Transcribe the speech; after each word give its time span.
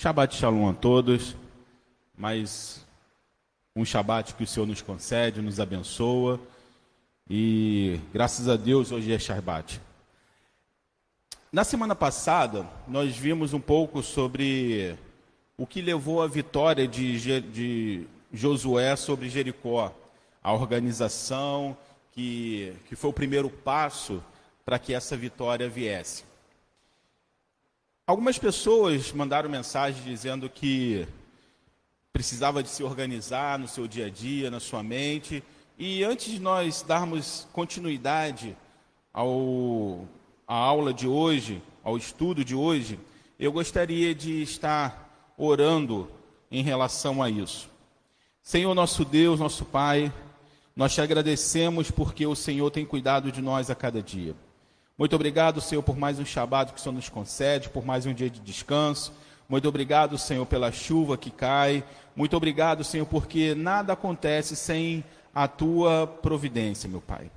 Shabbat 0.00 0.32
Shalom 0.36 0.68
a 0.68 0.72
todos. 0.72 1.34
Mais 2.16 2.86
um 3.74 3.84
Shabbat 3.84 4.32
que 4.32 4.44
o 4.44 4.46
Senhor 4.46 4.64
nos 4.64 4.80
concede, 4.80 5.42
nos 5.42 5.58
abençoa. 5.58 6.38
E 7.28 7.98
graças 8.12 8.48
a 8.48 8.54
Deus 8.54 8.92
hoje 8.92 9.12
é 9.12 9.18
Shabbat. 9.18 9.80
Na 11.50 11.64
semana 11.64 11.96
passada, 11.96 12.64
nós 12.86 13.16
vimos 13.16 13.52
um 13.52 13.58
pouco 13.58 14.00
sobre 14.00 14.96
o 15.56 15.66
que 15.66 15.82
levou 15.82 16.22
à 16.22 16.28
vitória 16.28 16.86
de, 16.86 17.40
de 17.40 18.06
Josué 18.32 18.94
sobre 18.94 19.28
Jericó, 19.28 19.92
a 20.40 20.52
organização 20.52 21.76
que, 22.12 22.72
que 22.88 22.94
foi 22.94 23.10
o 23.10 23.12
primeiro 23.12 23.50
passo 23.50 24.22
para 24.64 24.78
que 24.78 24.94
essa 24.94 25.16
vitória 25.16 25.68
viesse. 25.68 26.27
Algumas 28.08 28.38
pessoas 28.38 29.12
mandaram 29.12 29.50
mensagem 29.50 30.02
dizendo 30.02 30.48
que 30.48 31.06
precisava 32.10 32.62
de 32.62 32.70
se 32.70 32.82
organizar 32.82 33.58
no 33.58 33.68
seu 33.68 33.86
dia 33.86 34.06
a 34.06 34.08
dia, 34.08 34.50
na 34.50 34.60
sua 34.60 34.82
mente. 34.82 35.44
E 35.78 36.02
antes 36.02 36.32
de 36.32 36.38
nós 36.40 36.80
darmos 36.80 37.46
continuidade 37.52 38.56
ao, 39.12 40.08
à 40.46 40.54
aula 40.54 40.94
de 40.94 41.06
hoje, 41.06 41.62
ao 41.84 41.98
estudo 41.98 42.42
de 42.42 42.54
hoje, 42.54 42.98
eu 43.38 43.52
gostaria 43.52 44.14
de 44.14 44.40
estar 44.40 45.34
orando 45.36 46.10
em 46.50 46.62
relação 46.62 47.22
a 47.22 47.28
isso. 47.28 47.68
Senhor 48.42 48.74
nosso 48.74 49.04
Deus, 49.04 49.38
nosso 49.38 49.66
Pai, 49.66 50.10
nós 50.74 50.94
te 50.94 51.02
agradecemos 51.02 51.90
porque 51.90 52.26
o 52.26 52.34
Senhor 52.34 52.70
tem 52.70 52.86
cuidado 52.86 53.30
de 53.30 53.42
nós 53.42 53.68
a 53.68 53.74
cada 53.74 54.02
dia. 54.02 54.34
Muito 54.98 55.14
obrigado, 55.14 55.60
Senhor, 55.60 55.80
por 55.80 55.96
mais 55.96 56.18
um 56.18 56.24
Shabat 56.24 56.72
que 56.72 56.80
o 56.80 56.82
Senhor 56.82 56.92
nos 56.92 57.08
concede, 57.08 57.68
por 57.68 57.86
mais 57.86 58.04
um 58.04 58.12
dia 58.12 58.28
de 58.28 58.40
descanso. 58.40 59.12
Muito 59.48 59.68
obrigado, 59.68 60.18
Senhor, 60.18 60.44
pela 60.44 60.72
chuva 60.72 61.16
que 61.16 61.30
cai. 61.30 61.84
Muito 62.16 62.36
obrigado, 62.36 62.82
Senhor, 62.82 63.06
porque 63.06 63.54
nada 63.54 63.92
acontece 63.92 64.56
sem 64.56 65.04
a 65.32 65.46
tua 65.46 66.04
providência, 66.04 66.88
meu 66.88 67.00
Pai. 67.00 67.30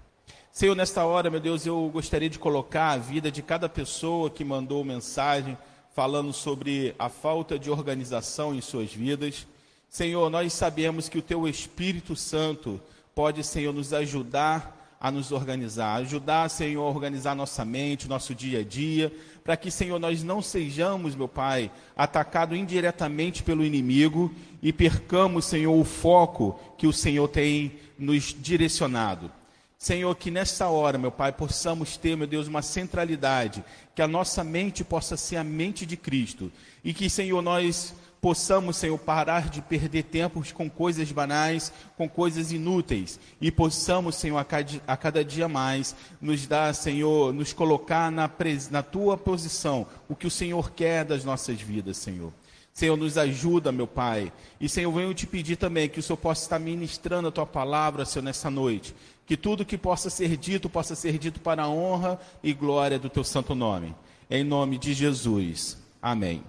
Senhor, 0.51 0.75
nesta 0.75 1.05
hora, 1.05 1.29
meu 1.29 1.39
Deus, 1.39 1.63
eu 1.63 1.87
gostaria 1.93 2.31
de 2.31 2.39
colocar 2.39 2.93
a 2.93 2.97
vida 2.97 3.31
de 3.31 3.43
cada 3.43 3.69
pessoa 3.69 4.27
que 4.27 4.43
mandou 4.43 4.83
mensagem 4.83 5.55
falando 5.93 6.33
sobre 6.33 6.95
a 6.97 7.09
falta 7.09 7.59
de 7.59 7.69
organização 7.69 8.55
em 8.55 8.61
suas 8.61 8.91
vidas. 8.91 9.45
Senhor, 9.87 10.31
nós 10.31 10.51
sabemos 10.51 11.07
que 11.07 11.19
o 11.19 11.21
teu 11.21 11.47
Espírito 11.47 12.15
Santo 12.15 12.81
pode, 13.13 13.43
Senhor, 13.43 13.71
nos 13.71 13.93
ajudar 13.93 14.80
a 15.01 15.09
nos 15.09 15.31
organizar, 15.31 15.95
ajudar, 15.95 16.47
Senhor, 16.47 16.83
a 16.83 16.89
organizar 16.89 17.35
nossa 17.35 17.65
mente, 17.65 18.07
nosso 18.07 18.35
dia 18.35 18.59
a 18.59 18.63
dia, 18.63 19.11
para 19.43 19.57
que, 19.57 19.71
Senhor, 19.71 19.97
nós 19.97 20.21
não 20.21 20.43
sejamos, 20.43 21.15
meu 21.15 21.27
Pai, 21.27 21.71
atacados 21.97 22.55
indiretamente 22.55 23.41
pelo 23.41 23.65
inimigo 23.65 24.31
e 24.61 24.71
percamos, 24.71 25.45
Senhor, 25.45 25.73
o 25.73 25.83
foco 25.83 26.59
que 26.77 26.85
o 26.85 26.93
Senhor 26.93 27.27
tem 27.27 27.71
nos 27.97 28.35
direcionado. 28.39 29.31
Senhor, 29.75 30.15
que 30.15 30.29
nessa 30.29 30.67
hora, 30.67 30.99
meu 30.99 31.11
Pai, 31.11 31.31
possamos 31.31 31.97
ter, 31.97 32.15
meu 32.15 32.27
Deus, 32.27 32.47
uma 32.47 32.61
centralidade, 32.61 33.63
que 33.95 34.03
a 34.03 34.07
nossa 34.07 34.43
mente 34.43 34.83
possa 34.83 35.17
ser 35.17 35.37
a 35.37 35.43
mente 35.43 35.83
de 35.83 35.97
Cristo 35.97 36.51
e 36.83 36.93
que, 36.93 37.09
Senhor, 37.09 37.41
nós 37.41 37.95
possamos, 38.21 38.77
Senhor, 38.77 38.97
parar 38.99 39.49
de 39.49 39.61
perder 39.61 40.03
tempo 40.03 40.41
com 40.53 40.69
coisas 40.69 41.11
banais, 41.11 41.73
com 41.97 42.07
coisas 42.07 42.51
inúteis, 42.51 43.19
e 43.41 43.51
possamos, 43.51 44.15
Senhor, 44.15 44.37
a 44.37 44.45
cada, 44.45 44.81
a 44.87 44.95
cada 44.95 45.25
dia 45.25 45.47
mais, 45.47 45.95
nos 46.21 46.45
dar, 46.45 46.73
Senhor, 46.75 47.33
nos 47.33 47.51
colocar 47.51 48.11
na, 48.11 48.29
na 48.69 48.83
tua 48.83 49.17
posição, 49.17 49.87
o 50.07 50.15
que 50.15 50.27
o 50.27 50.31
Senhor 50.31 50.71
quer 50.71 51.03
das 51.03 51.25
nossas 51.25 51.59
vidas, 51.59 51.97
Senhor. 51.97 52.31
Senhor, 52.73 52.95
nos 52.95 53.17
ajuda, 53.17 53.71
meu 53.71 53.87
Pai. 53.87 54.31
E, 54.59 54.69
Senhor, 54.69 54.91
venho 54.93 55.13
te 55.13 55.27
pedir 55.27 55.57
também 55.57 55.89
que 55.89 55.99
o 55.99 56.03
Senhor 56.03 56.17
possa 56.17 56.43
estar 56.43 56.59
ministrando 56.59 57.27
a 57.27 57.31
tua 57.31 57.45
palavra, 57.45 58.05
Senhor, 58.05 58.23
nessa 58.23 58.49
noite. 58.49 58.95
Que 59.25 59.35
tudo 59.35 59.65
que 59.65 59.77
possa 59.77 60.09
ser 60.09 60.37
dito, 60.37 60.69
possa 60.69 60.95
ser 60.95 61.17
dito 61.17 61.41
para 61.41 61.63
a 61.63 61.69
honra 61.69 62.19
e 62.41 62.53
glória 62.53 62.97
do 62.97 63.09
teu 63.09 63.25
santo 63.25 63.53
nome. 63.53 63.93
Em 64.29 64.43
nome 64.43 64.77
de 64.77 64.93
Jesus. 64.93 65.77
Amém. 66.01 66.43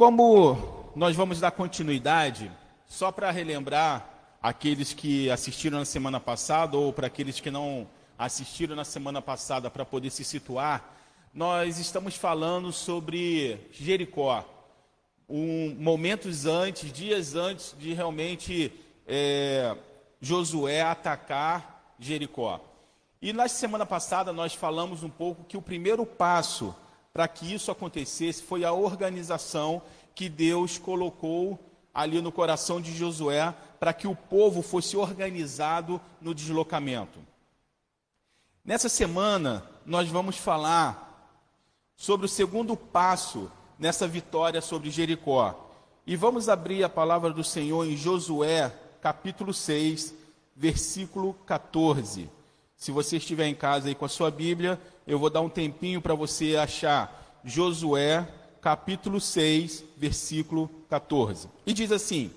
Como 0.00 0.90
nós 0.96 1.14
vamos 1.14 1.40
dar 1.40 1.50
continuidade, 1.50 2.50
só 2.86 3.12
para 3.12 3.30
relembrar 3.30 4.08
aqueles 4.40 4.94
que 4.94 5.30
assistiram 5.30 5.78
na 5.78 5.84
semana 5.84 6.18
passada 6.18 6.74
ou 6.74 6.90
para 6.90 7.06
aqueles 7.06 7.38
que 7.38 7.50
não 7.50 7.86
assistiram 8.18 8.74
na 8.74 8.82
semana 8.82 9.20
passada 9.20 9.70
para 9.70 9.84
poder 9.84 10.08
se 10.08 10.24
situar, 10.24 10.90
nós 11.34 11.78
estamos 11.78 12.16
falando 12.16 12.72
sobre 12.72 13.68
Jericó, 13.72 14.42
um, 15.28 15.76
momentos 15.78 16.46
antes, 16.46 16.90
dias 16.90 17.34
antes 17.34 17.76
de 17.78 17.92
realmente 17.92 18.72
é, 19.06 19.76
Josué 20.18 20.80
atacar 20.80 21.94
Jericó. 21.98 22.58
E 23.20 23.34
na 23.34 23.48
semana 23.48 23.84
passada 23.84 24.32
nós 24.32 24.54
falamos 24.54 25.02
um 25.02 25.10
pouco 25.10 25.44
que 25.44 25.58
o 25.58 25.62
primeiro 25.62 26.06
passo 26.06 26.74
para 27.12 27.26
que 27.28 27.52
isso 27.52 27.70
acontecesse 27.70 28.42
foi 28.42 28.64
a 28.64 28.72
organização 28.72 29.82
que 30.14 30.28
Deus 30.28 30.78
colocou 30.78 31.58
ali 31.92 32.20
no 32.20 32.30
coração 32.30 32.80
de 32.80 32.96
Josué 32.96 33.54
para 33.78 33.92
que 33.92 34.06
o 34.06 34.14
povo 34.14 34.62
fosse 34.62 34.96
organizado 34.96 36.00
no 36.20 36.34
deslocamento. 36.34 37.18
Nessa 38.64 38.88
semana, 38.88 39.64
nós 39.84 40.08
vamos 40.08 40.36
falar 40.36 41.10
sobre 41.96 42.26
o 42.26 42.28
segundo 42.28 42.76
passo 42.76 43.50
nessa 43.78 44.06
vitória 44.06 44.60
sobre 44.60 44.90
Jericó. 44.90 45.68
E 46.06 46.14
vamos 46.14 46.48
abrir 46.48 46.84
a 46.84 46.88
palavra 46.88 47.30
do 47.30 47.42
Senhor 47.42 47.84
em 47.86 47.96
Josué, 47.96 48.72
capítulo 49.00 49.52
6, 49.52 50.14
versículo 50.54 51.34
14. 51.46 52.28
Se 52.76 52.92
você 52.92 53.16
estiver 53.16 53.46
em 53.46 53.54
casa 53.54 53.88
aí 53.88 53.94
com 53.94 54.04
a 54.04 54.08
sua 54.08 54.30
Bíblia, 54.30 54.80
eu 55.10 55.18
vou 55.18 55.28
dar 55.28 55.40
um 55.40 55.48
tempinho 55.48 56.00
para 56.00 56.14
você 56.14 56.56
achar 56.56 57.40
Josué, 57.44 58.28
capítulo 58.60 59.20
6, 59.20 59.82
versículo 59.96 60.70
14. 60.88 61.48
E 61.66 61.72
diz 61.72 61.90
assim: 61.90 62.30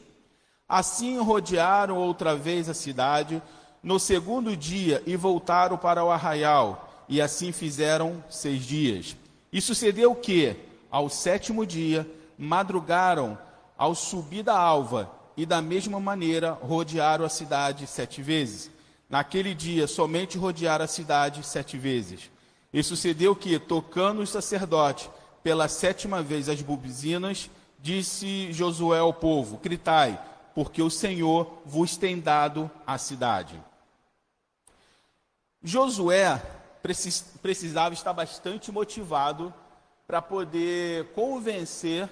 Assim 0.67 1.19
rodearam 1.19 1.97
outra 1.97 2.35
vez 2.35 2.67
a 2.67 2.73
cidade 2.73 3.39
no 3.83 3.99
segundo 3.99 4.57
dia 4.57 5.03
e 5.05 5.15
voltaram 5.15 5.77
para 5.77 6.03
o 6.03 6.09
arraial, 6.09 7.05
e 7.07 7.21
assim 7.21 7.51
fizeram 7.51 8.23
seis 8.27 8.65
dias. 8.65 9.15
E 9.51 9.61
sucedeu 9.61 10.15
que, 10.15 10.55
ao 10.89 11.09
sétimo 11.09 11.67
dia, 11.67 12.09
madrugaram 12.35 13.37
ao 13.77 13.93
subir 13.93 14.41
da 14.41 14.57
alva, 14.57 15.11
e 15.37 15.45
da 15.45 15.61
mesma 15.61 15.99
maneira 15.99 16.53
rodearam 16.53 17.23
a 17.23 17.29
cidade 17.29 17.85
sete 17.85 18.23
vezes. 18.23 18.71
Naquele 19.07 19.53
dia, 19.53 19.85
somente 19.85 20.39
rodearam 20.39 20.85
a 20.85 20.87
cidade 20.87 21.45
sete 21.45 21.77
vezes. 21.77 22.33
E 22.73 22.81
sucedeu 22.81 23.35
que, 23.35 23.59
tocando 23.59 24.21
os 24.21 24.31
sacerdotes 24.31 25.09
pela 25.43 25.67
sétima 25.67 26.23
vez 26.23 26.49
as 26.49 26.61
buzinas, 26.61 27.49
disse 27.79 28.51
Josué 28.51 28.97
ao 28.97 29.13
povo: 29.13 29.57
Gritai, 29.57 30.19
porque 30.55 30.81
o 30.81 30.89
Senhor 30.89 31.61
vos 31.65 31.95
tem 31.95 32.19
dado 32.19 32.71
a 32.85 32.97
cidade. 32.97 33.61
Josué 35.61 36.41
precisava 37.41 37.93
estar 37.93 38.11
bastante 38.11 38.71
motivado 38.71 39.53
para 40.07 40.21
poder 40.21 41.05
convencer 41.13 42.09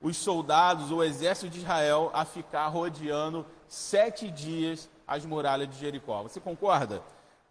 os 0.00 0.16
soldados, 0.16 0.90
o 0.90 1.02
exército 1.02 1.48
de 1.48 1.58
Israel, 1.58 2.10
a 2.14 2.24
ficar 2.24 2.68
rodeando 2.68 3.44
sete 3.68 4.30
dias 4.30 4.88
as 5.06 5.24
muralhas 5.24 5.68
de 5.68 5.78
Jericó. 5.78 6.22
Você 6.22 6.40
concorda? 6.40 7.02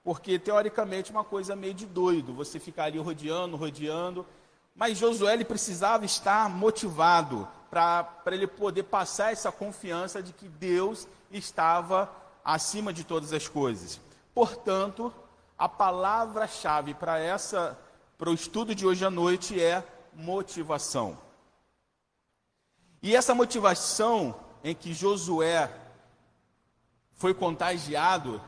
Porque, 0.05 0.37
teoricamente, 0.37 1.09
uma 1.09 1.23
coisa 1.23 1.55
meio 1.55 1.73
de 1.73 1.87
doido, 1.87 2.31
você 2.31 2.59
ficar 2.59 2.83
ali 2.83 2.99
rodeando, 2.99 3.57
rodeando. 3.57 4.23
Mas 4.75 4.99
Josué 4.99 5.33
ele 5.33 5.43
precisava 5.43 6.05
estar 6.05 6.47
motivado 6.47 7.47
para 7.71 8.21
ele 8.27 8.45
poder 8.45 8.83
passar 8.83 9.33
essa 9.33 9.51
confiança 9.51 10.21
de 10.21 10.31
que 10.31 10.47
Deus 10.47 11.07
estava 11.31 12.09
acima 12.43 12.93
de 12.93 13.03
todas 13.03 13.33
as 13.33 13.47
coisas. 13.47 13.99
Portanto, 14.31 15.11
a 15.57 15.67
palavra-chave 15.67 16.93
para 16.93 17.17
essa 17.17 17.75
para 18.17 18.29
o 18.29 18.33
estudo 18.33 18.75
de 18.75 18.85
hoje 18.85 19.03
à 19.03 19.09
noite 19.09 19.59
é 19.59 19.83
motivação. 20.13 21.17
E 23.01 23.15
essa 23.15 23.33
motivação 23.33 24.39
em 24.63 24.75
que 24.75 24.93
Josué 24.93 25.69
foi 27.15 27.33
contagiado, 27.33 28.41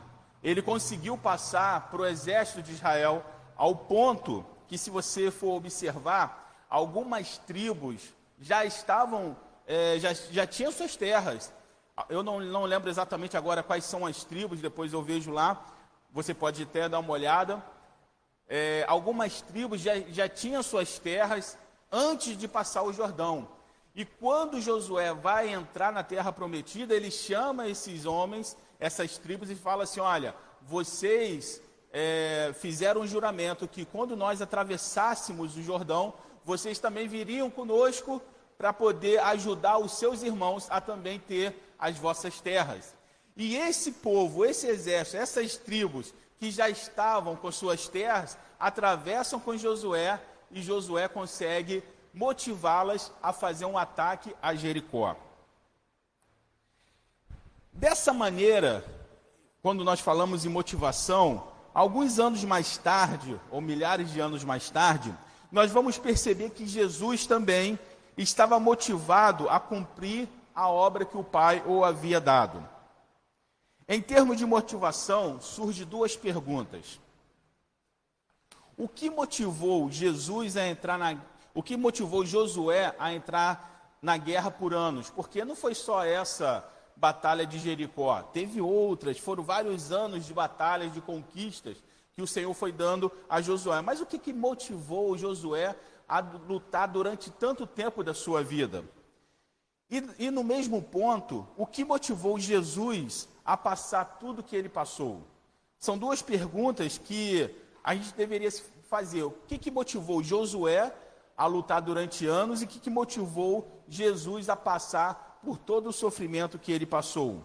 ele 0.44 0.62
conseguiu 0.62 1.18
passar 1.18 1.90
para 1.90 2.02
o 2.02 2.06
exército 2.06 2.62
de 2.62 2.74
Israel 2.74 3.24
ao 3.56 3.76
ponto 3.76 4.46
que, 4.68 4.78
se 4.78 4.90
você 4.90 5.32
for 5.32 5.56
observar, 5.56 6.66
algumas 6.70 7.38
tribos 7.40 8.14
já 8.40 8.66
estavam, 8.66 9.36
é, 9.66 9.98
já, 10.00 10.14
já 10.14 10.46
tinham 10.46 10.72
suas 10.72 10.96
terras. 10.96 11.54
Eu 12.10 12.22
não, 12.22 12.40
não 12.40 12.66
lembro 12.66 12.90
exatamente 12.90 13.36
agora 13.36 13.64
quais 13.64 13.84
são 13.84 14.06
as 14.06 14.24
tribos, 14.24 14.62
depois 14.62 14.94
eu 14.94 15.02
vejo 15.02 15.32
lá, 15.32 15.66
você 16.12 16.34
pode 16.34 16.64
até 16.64 16.88
dar 16.88 17.00
uma 17.00 17.12
olhada. 17.12 17.64
É, 18.48 18.86
algumas 18.88 19.42
tribos 19.42 19.82
já, 19.82 20.00
já 20.00 20.30
tinham 20.30 20.62
suas 20.62 21.00
terras, 21.00 21.58
antes 21.92 22.38
de 22.38 22.48
passar 22.48 22.84
o 22.84 22.94
Jordão. 22.94 23.48
E 23.96 24.06
quando 24.06 24.62
Josué 24.62 25.14
vai 25.14 25.52
entrar 25.52 25.92
na 25.92 26.04
terra 26.04 26.32
prometida, 26.32 26.94
ele 26.94 27.10
chama 27.10 27.68
esses 27.68 28.06
homens, 28.06 28.56
essas 28.80 29.18
tribos, 29.18 29.50
e 29.50 29.56
fala 29.56 29.84
assim: 29.84 30.00
Olha, 30.00 30.36
vocês 30.62 31.62
é, 31.92 32.54
fizeram 32.60 33.02
um 33.02 33.08
juramento 33.08 33.68
que 33.68 33.86
quando 33.86 34.16
nós 34.16 34.42
atravessássemos 34.42 35.56
o 35.56 35.64
Jordão, 35.64 36.14
vocês 36.44 36.80
também 36.80 37.08
viriam 37.08 37.50
conosco 37.50 38.22
para 38.58 38.74
poder 38.74 39.20
ajudar 39.20 39.78
os 39.78 39.98
seus 39.98 40.24
irmãos 40.24 40.68
a 40.70 40.82
também 40.82 41.20
ter 41.20 41.56
as 41.78 41.98
vossas 41.98 42.42
terras. 42.42 42.96
E 43.36 43.56
esse 43.56 43.92
povo, 43.92 44.44
esse 44.44 44.68
exército, 44.68 45.18
essas 45.18 45.58
tribos 45.58 46.14
que 46.40 46.50
já 46.50 46.70
estavam 46.70 47.36
com 47.36 47.52
suas 47.52 47.88
terras, 47.88 48.38
atravessam 48.60 49.40
com 49.40 49.58
Josué 49.58 50.20
e 50.52 50.62
Josué 50.62 51.08
consegue 51.08 51.84
motivá-las 52.14 53.12
a 53.22 53.32
fazer 53.32 53.66
um 53.66 53.78
ataque 53.78 54.36
a 54.42 54.56
Jericó. 54.56 55.16
Dessa 57.78 58.12
maneira, 58.12 58.84
quando 59.62 59.84
nós 59.84 60.00
falamos 60.00 60.44
em 60.44 60.50
motivação, 60.50 61.48
alguns 61.76 62.18
anos 62.18 62.44
mais 62.44 62.76
tarde, 62.76 63.40
ou 63.52 63.62
milhares 63.62 64.12
de 64.12 64.20
anos 64.20 64.44
mais 64.44 64.72
tarde, 64.72 65.16
nós 65.52 65.72
vamos 65.72 65.96
perceber 65.96 66.50
que 66.50 66.66
Jesus 66.66 67.28
também 67.28 67.78
estava 68.18 68.60
motivado 68.60 69.48
a 69.48 69.60
cumprir 69.60 70.28
a 70.56 70.68
obra 70.68 71.06
que 71.06 71.16
o 71.16 71.24
Pai 71.24 71.62
o 71.68 71.86
havia 71.86 72.20
dado. 72.20 72.68
Em 73.88 74.02
termos 74.02 74.40
de 74.40 74.46
motivação, 74.48 75.40
surge 75.40 75.86
duas 75.86 76.18
perguntas. 76.18 77.00
O 78.76 78.90
que 78.90 79.08
motivou 79.08 79.92
Jesus 79.92 80.58
a 80.58 80.68
entrar 80.68 80.98
na 80.98 81.16
o 81.54 81.62
que 81.62 81.78
motivou 81.78 82.26
Josué 82.26 82.96
a 82.98 83.14
entrar 83.14 83.98
na 84.02 84.18
guerra 84.18 84.50
por 84.50 84.74
anos? 84.74 85.12
Porque 85.12 85.46
não 85.46 85.56
foi 85.56 85.76
só 85.76 86.04
essa 86.04 86.68
batalha 86.98 87.46
de 87.46 87.60
Jericó, 87.60 88.22
teve 88.22 88.60
outras, 88.60 89.18
foram 89.20 89.44
vários 89.44 89.92
anos 89.92 90.26
de 90.26 90.34
batalhas, 90.34 90.94
de 90.94 91.00
conquistas 91.00 91.78
que 92.14 92.22
o 92.22 92.28
Senhor 92.28 92.54
foi 92.54 92.72
dando 92.72 93.12
a 93.30 93.42
Josué. 93.42 93.80
Mas 93.82 94.02
o 94.02 94.06
que, 94.06 94.18
que 94.18 94.34
motivou 94.34 95.18
Josué 95.18 95.76
a 96.10 96.20
lutar 96.20 96.88
durante 96.88 97.30
tanto 97.30 97.68
tempo 97.68 98.04
da 98.04 98.14
sua 98.14 98.44
vida? 98.44 98.84
E, 99.90 100.04
e 100.18 100.32
no 100.32 100.44
mesmo 100.44 100.82
ponto, 100.82 101.48
o 101.56 101.66
que 101.66 101.86
motivou 101.86 102.40
Jesus 102.40 103.30
a 103.46 103.56
passar 103.56 104.18
tudo 104.20 104.44
que 104.44 104.56
ele 104.56 104.68
passou? 104.68 105.22
São 105.78 105.98
duas 105.98 106.22
perguntas 106.22 106.98
que 106.98 107.56
a 107.84 107.94
gente 107.94 108.14
deveria 108.16 108.50
fazer. 108.90 109.24
O 109.24 109.32
que, 109.48 109.60
que 109.60 109.70
motivou 109.70 110.24
Josué 110.24 110.92
a 111.38 111.46
lutar 111.46 111.82
durante 111.82 112.26
anos 112.26 112.62
e 112.62 112.66
o 112.66 112.68
que, 112.68 112.80
que 112.80 112.90
motivou 112.90 113.84
Jesus 113.88 114.50
a 114.50 114.56
passar 114.56 115.27
por 115.44 115.58
todo 115.58 115.90
o 115.90 115.94
sofrimento 115.94 116.60
que 116.60 116.72
ele 116.72 116.86
passou? 116.86 117.44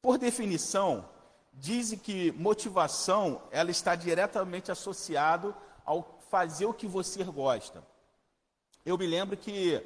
Por 0.00 0.18
definição, 0.18 1.08
dizem 1.52 1.98
que 1.98 2.32
motivação 2.32 3.42
ela 3.50 3.70
está 3.70 3.94
diretamente 3.94 4.70
associado 4.70 5.54
ao 5.84 6.18
fazer 6.30 6.66
o 6.66 6.74
que 6.74 6.86
você 6.86 7.24
gosta. 7.24 7.82
Eu 8.84 8.96
me 8.96 9.06
lembro 9.06 9.36
que 9.36 9.84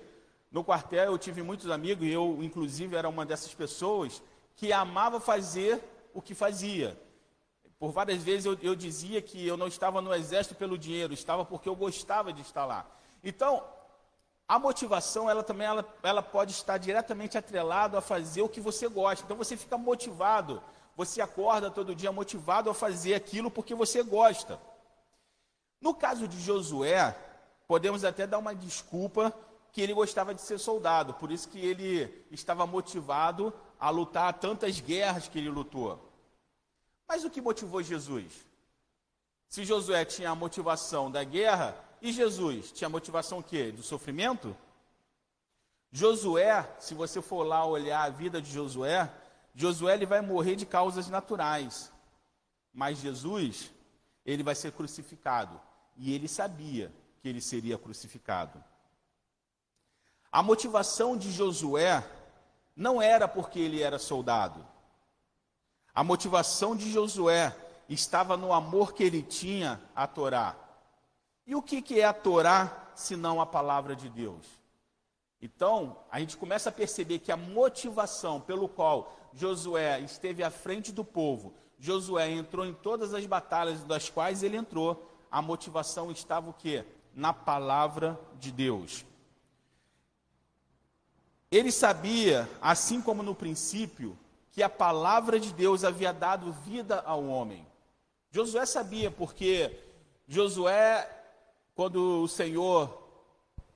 no 0.51 0.63
quartel 0.63 1.13
eu 1.13 1.19
tive 1.19 1.43
muitos 1.43 1.71
amigos, 1.71 2.07
e 2.07 2.11
eu 2.11 2.39
inclusive 2.43 2.95
era 2.95 3.09
uma 3.09 3.25
dessas 3.25 3.55
pessoas 3.55 4.23
que 4.55 4.73
amava 4.73 5.19
fazer 5.19 5.83
o 6.13 6.21
que 6.21 6.35
fazia. 6.35 7.01
Por 7.79 7.91
várias 7.91 8.23
vezes 8.23 8.45
eu, 8.45 8.57
eu 8.63 8.77
dizia 8.77 9.21
que 9.23 9.47
eu 9.47 9.57
não 9.57 9.67
estava 9.67 10.01
no 10.01 10.15
exército 10.15 10.55
pelo 10.55 10.79
dinheiro, 10.79 11.13
estava 11.13 11.45
porque 11.45 11.69
eu 11.69 11.75
gostava 11.75 12.33
de 12.33 12.43
estar 12.43 12.67
lá. 12.67 12.87
Então, 13.25 13.65
a 14.49 14.59
motivação, 14.59 15.31
ela 15.31 15.43
também 15.43 15.67
ela, 15.67 15.87
ela 16.03 16.23
pode 16.23 16.53
estar 16.53 16.79
diretamente 16.79 17.39
atrelada 17.39 17.99
a 17.99 18.03
fazer 18.03 18.43
o 18.43 18.49
que 18.49 18.61
você 18.61 18.89
gosta. 18.89 19.25
Então 19.25 19.37
você 19.37 19.57
fica 19.57 19.79
motivado, 19.79 20.63
você 20.97 21.21
acorda 21.21 21.71
todo 21.71 21.95
dia 21.95 22.13
motivado 22.13 22.69
a 22.69 22.75
fazer 22.75 23.15
aquilo 23.15 23.51
porque 23.51 23.75
você 23.75 24.03
gosta. 24.03 24.61
No 25.81 25.95
caso 25.95 26.29
de 26.29 26.41
Josué, 26.41 27.17
podemos 27.67 28.05
até 28.05 28.27
dar 28.27 28.39
uma 28.39 28.55
desculpa 28.55 29.35
que 29.73 29.81
ele 29.81 29.95
gostava 29.95 30.35
de 30.35 30.43
ser 30.43 30.59
soldado, 30.59 31.15
por 31.15 31.33
isso 31.33 31.49
que 31.49 31.59
ele 31.59 32.27
estava 32.31 32.67
motivado 32.67 33.53
a 33.81 33.89
lutar 33.89 34.35
tantas 34.35 34.79
guerras 34.81 35.29
que 35.29 35.39
ele 35.39 35.49
lutou. 35.49 35.99
Mas 37.09 37.25
o 37.25 37.31
que 37.31 37.41
motivou 37.41 37.83
Jesus? 37.83 38.47
Se 39.49 39.65
Josué 39.65 40.05
tinha 40.05 40.31
a 40.31 40.35
motivação 40.35 41.11
da 41.11 41.25
guerra, 41.25 41.75
e 42.03 42.13
Jesus 42.13 42.73
tinha 42.73 42.91
motivação 42.91 43.39
o 43.39 43.43
quê? 43.43 43.71
Do 43.71 43.83
sofrimento? 43.83 44.57
Josué, 45.93 46.69
se 46.81 46.95
você 46.95 47.23
for 47.23 47.45
lá 47.45 47.65
olhar 47.65 48.03
a 48.03 48.11
vida 48.11 48.43
de 48.43 48.51
Josué, 48.51 49.09
Josué 49.55 49.95
ele 49.95 50.05
vai 50.05 50.21
morrer 50.21 50.57
de 50.57 50.67
causas 50.67 51.09
naturais. 51.09 51.93
Mas 52.75 52.99
Jesus, 52.99 53.71
ele 54.27 54.43
vai 54.43 54.57
ser 54.57 54.73
crucificado. 54.73 55.61
E 55.97 56.13
ele 56.13 56.27
sabia 56.27 56.93
que 57.21 57.29
ele 57.29 57.41
seria 57.41 57.79
crucificado. 57.79 58.63
A 60.33 60.43
motivação 60.43 61.17
de 61.17 61.31
Josué 61.31 62.05
não 62.75 63.01
era 63.01 63.29
porque 63.29 63.61
ele 63.61 63.81
era 63.81 63.99
soldado. 63.99 64.67
A 65.95 66.03
motivação 66.03 66.75
de 66.75 66.91
Josué 66.91 67.55
estava 67.89 68.37
no 68.37 68.53
amor 68.53 68.93
que 68.93 69.05
ele 69.05 69.23
tinha 69.23 69.81
à 69.95 70.07
Torá. 70.07 70.57
E 71.47 71.55
o 71.55 71.63
que, 71.63 72.01
é 72.01 72.05
a 72.05 72.13
Torá, 72.13 72.93
senão 72.95 73.41
a 73.41 73.47
palavra 73.47 73.97
de 73.97 74.09
Deus? 74.09 74.47
Então, 75.41 75.99
a 76.11 76.21
gente 76.21 76.37
começa 76.37 76.69
a 76.69 76.73
perceber 76.73 77.19
que 77.19 77.33
a 77.33 77.37
motivação 77.37 78.41
pelo 78.41 78.69
qual 78.69 79.17
Josué 79.35 80.01
esteve 80.01 80.43
à 80.45 80.51
frente 80.51 80.93
do 80.93 81.05
povo, 81.05 81.53
Josué 81.79 82.31
entrou 82.31 82.65
em 82.65 82.73
todas 82.73 83.13
as 83.13 83.27
batalhas 83.27 83.83
das 83.83 84.09
quais 84.09 84.45
ele 84.45 84.57
entrou, 84.57 85.11
a 85.29 85.43
motivação 85.43 86.13
estava 86.13 86.49
o 86.49 86.53
quê? 86.53 86.85
Na 87.13 87.33
palavra 87.33 88.21
de 88.39 88.53
Deus. 88.53 89.05
Ele 91.51 91.73
sabia, 91.73 92.49
assim 92.61 93.03
como 93.03 93.23
no 93.23 93.35
princípio, 93.35 94.17
que 94.53 94.63
a 94.63 94.69
palavra 94.69 95.41
de 95.41 95.53
Deus 95.53 95.83
havia 95.83 96.13
dado 96.13 96.53
vida 96.53 97.01
ao 97.01 97.27
homem. 97.27 97.67
Josué 98.31 98.65
sabia, 98.65 99.11
porque 99.11 99.77
Josué, 100.29 101.22
quando 101.75 102.23
o 102.23 102.29
Senhor 102.29 103.03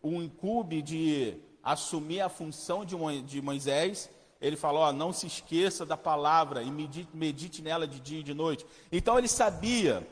o 0.02 0.22
incube 0.22 0.82
de 0.82 1.37
assumir 1.62 2.20
a 2.20 2.28
função 2.28 2.85
de 2.85 3.42
Moisés, 3.42 4.09
ele 4.40 4.56
falou: 4.56 4.82
ó, 4.82 4.92
não 4.92 5.12
se 5.12 5.26
esqueça 5.26 5.85
da 5.85 5.97
palavra 5.97 6.62
e 6.62 6.70
medite, 6.70 7.09
medite 7.14 7.62
nela 7.62 7.87
de 7.87 7.99
dia 8.00 8.20
e 8.20 8.23
de 8.23 8.35
noite. 8.35 8.66
Então 8.92 9.18
ele 9.18 9.28
sabia 9.28 10.06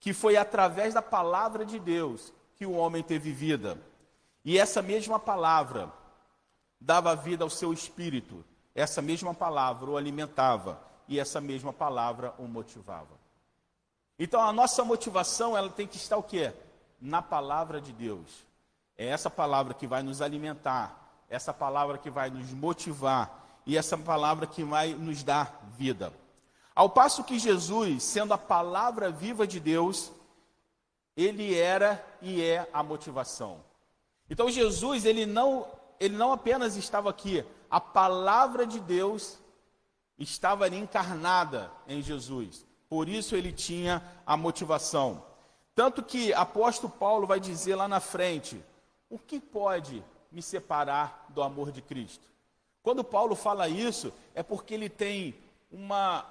que 0.00 0.12
foi 0.12 0.36
através 0.36 0.94
da 0.94 1.02
palavra 1.02 1.64
de 1.64 1.78
Deus 1.78 2.32
que 2.56 2.66
o 2.66 2.72
homem 2.72 3.02
teve 3.02 3.32
vida. 3.32 3.78
E 4.44 4.58
essa 4.58 4.82
mesma 4.82 5.18
palavra 5.18 5.92
dava 6.80 7.14
vida 7.14 7.44
ao 7.44 7.50
seu 7.50 7.72
espírito. 7.72 8.44
Essa 8.74 9.00
mesma 9.00 9.32
palavra 9.32 9.90
o 9.90 9.96
alimentava 9.96 10.80
e 11.06 11.20
essa 11.20 11.40
mesma 11.40 11.72
palavra 11.72 12.34
o 12.38 12.44
motivava. 12.44 13.18
Então 14.18 14.40
a 14.40 14.52
nossa 14.52 14.84
motivação 14.84 15.56
ela 15.56 15.70
tem 15.70 15.86
que 15.86 15.96
estar 15.96 16.16
o 16.16 16.22
quê? 16.22 16.52
Na 17.04 17.20
palavra 17.20 17.82
de 17.82 17.92
Deus. 17.92 18.46
É 18.96 19.06
essa 19.06 19.28
palavra 19.28 19.74
que 19.74 19.86
vai 19.86 20.02
nos 20.02 20.22
alimentar, 20.22 21.22
essa 21.28 21.52
palavra 21.52 21.98
que 21.98 22.08
vai 22.08 22.30
nos 22.30 22.50
motivar 22.50 23.60
e 23.66 23.76
essa 23.76 23.98
palavra 23.98 24.46
que 24.46 24.64
vai 24.64 24.94
nos 24.94 25.22
dar 25.22 25.60
vida. 25.76 26.10
Ao 26.74 26.88
passo 26.88 27.22
que 27.22 27.38
Jesus, 27.38 28.02
sendo 28.02 28.32
a 28.32 28.38
palavra 28.38 29.10
viva 29.10 29.46
de 29.46 29.60
Deus, 29.60 30.10
ele 31.14 31.54
era 31.54 32.02
e 32.22 32.42
é 32.42 32.66
a 32.72 32.82
motivação. 32.82 33.60
Então 34.30 34.50
Jesus, 34.50 35.04
ele 35.04 35.26
não 35.26 35.66
ele 36.00 36.16
não 36.16 36.32
apenas 36.32 36.74
estava 36.74 37.10
aqui, 37.10 37.44
a 37.70 37.80
palavra 37.80 38.66
de 38.66 38.80
Deus 38.80 39.38
estava 40.18 40.64
ali 40.64 40.78
encarnada 40.78 41.70
em 41.86 42.00
Jesus. 42.00 42.64
Por 42.88 43.10
isso 43.10 43.36
ele 43.36 43.52
tinha 43.52 44.02
a 44.24 44.38
motivação. 44.38 45.33
Tanto 45.74 46.02
que 46.02 46.32
apóstolo 46.32 46.92
Paulo 46.92 47.26
vai 47.26 47.40
dizer 47.40 47.74
lá 47.74 47.88
na 47.88 48.00
frente: 48.00 48.62
o 49.10 49.18
que 49.18 49.40
pode 49.40 50.02
me 50.30 50.42
separar 50.42 51.26
do 51.30 51.42
amor 51.42 51.72
de 51.72 51.82
Cristo? 51.82 52.26
Quando 52.82 53.02
Paulo 53.02 53.34
fala 53.34 53.68
isso, 53.68 54.12
é 54.34 54.42
porque 54.42 54.74
ele 54.74 54.88
tem 54.88 55.34
uma 55.72 56.24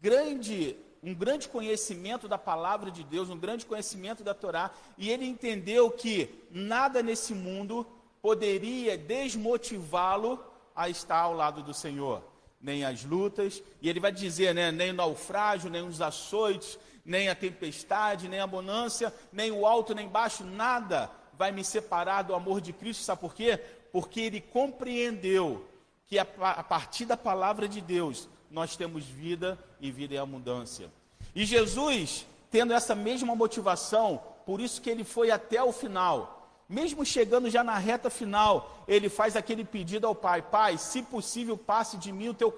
grande, 0.00 0.76
um 1.02 1.14
grande 1.14 1.48
conhecimento 1.48 2.26
da 2.26 2.38
palavra 2.38 2.90
de 2.90 3.04
Deus, 3.04 3.28
um 3.28 3.38
grande 3.38 3.66
conhecimento 3.66 4.24
da 4.24 4.32
Torá, 4.32 4.70
e 4.96 5.10
ele 5.10 5.26
entendeu 5.26 5.90
que 5.90 6.42
nada 6.50 7.02
nesse 7.02 7.34
mundo 7.34 7.86
poderia 8.22 8.96
desmotivá-lo 8.96 10.42
a 10.74 10.88
estar 10.88 11.18
ao 11.18 11.34
lado 11.34 11.62
do 11.62 11.74
Senhor. 11.74 12.22
Nem 12.60 12.84
as 12.84 13.04
lutas, 13.04 13.62
e 13.80 13.88
ele 13.88 14.00
vai 14.00 14.12
dizer, 14.12 14.54
né, 14.54 14.70
nem 14.70 14.90
o 14.90 14.94
naufrágio, 14.94 15.70
nem 15.70 15.86
os 15.86 16.00
açoites, 16.00 16.78
nem 17.10 17.28
a 17.28 17.34
tempestade, 17.34 18.28
nem 18.28 18.38
a 18.38 18.46
bonância, 18.46 19.12
nem 19.32 19.50
o 19.50 19.66
alto, 19.66 19.96
nem 19.96 20.06
baixo, 20.06 20.44
nada 20.44 21.10
vai 21.36 21.50
me 21.50 21.64
separar 21.64 22.22
do 22.22 22.36
amor 22.36 22.60
de 22.60 22.72
Cristo, 22.72 23.02
sabe 23.02 23.20
por 23.20 23.34
quê? 23.34 23.58
Porque 23.90 24.20
ele 24.20 24.40
compreendeu 24.40 25.66
que 26.06 26.20
a, 26.20 26.26
a 26.40 26.62
partir 26.62 27.06
da 27.06 27.16
palavra 27.16 27.66
de 27.68 27.80
Deus 27.80 28.28
nós 28.48 28.76
temos 28.76 29.04
vida 29.04 29.58
e 29.80 29.90
vida 29.90 30.14
em 30.14 30.18
abundância. 30.18 30.88
E 31.34 31.44
Jesus, 31.44 32.26
tendo 32.48 32.72
essa 32.72 32.94
mesma 32.94 33.34
motivação, 33.34 34.22
por 34.46 34.60
isso 34.60 34.80
que 34.80 34.88
ele 34.88 35.02
foi 35.02 35.32
até 35.32 35.60
o 35.60 35.72
final. 35.72 36.62
Mesmo 36.68 37.04
chegando 37.04 37.50
já 37.50 37.64
na 37.64 37.76
reta 37.76 38.08
final, 38.08 38.84
ele 38.86 39.08
faz 39.08 39.34
aquele 39.34 39.64
pedido 39.64 40.06
ao 40.06 40.14
Pai: 40.14 40.42
Pai, 40.42 40.78
se 40.78 41.02
possível, 41.02 41.58
passe 41.58 41.96
de 41.96 42.12
mim 42.12 42.28
o 42.28 42.34
teu 42.34 42.56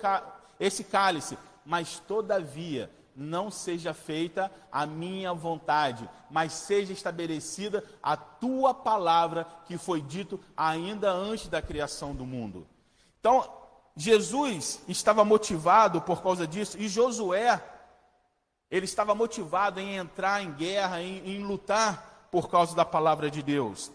esse 0.60 0.84
cálice, 0.84 1.38
mas 1.64 2.00
todavia 2.00 2.90
não 3.14 3.50
seja 3.50 3.92
feita 3.92 4.50
a 4.70 4.86
minha 4.86 5.32
vontade, 5.32 6.08
mas 6.30 6.52
seja 6.52 6.92
estabelecida 6.92 7.84
a 8.02 8.16
tua 8.16 8.72
palavra 8.72 9.46
que 9.66 9.76
foi 9.76 10.00
dito 10.00 10.40
ainda 10.56 11.10
antes 11.10 11.48
da 11.48 11.60
criação 11.60 12.14
do 12.14 12.24
mundo. 12.24 12.66
Então, 13.20 13.48
Jesus 13.94 14.80
estava 14.88 15.24
motivado 15.24 16.00
por 16.00 16.22
causa 16.22 16.46
disso, 16.46 16.78
e 16.78 16.88
Josué, 16.88 17.62
ele 18.70 18.86
estava 18.86 19.14
motivado 19.14 19.78
em 19.78 19.96
entrar 19.96 20.42
em 20.42 20.52
guerra, 20.52 21.02
em, 21.02 21.18
em 21.26 21.44
lutar 21.44 22.28
por 22.30 22.48
causa 22.48 22.74
da 22.74 22.84
palavra 22.84 23.30
de 23.30 23.42
Deus. 23.42 23.92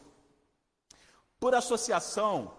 Por 1.39 1.55
associação, 1.55 2.53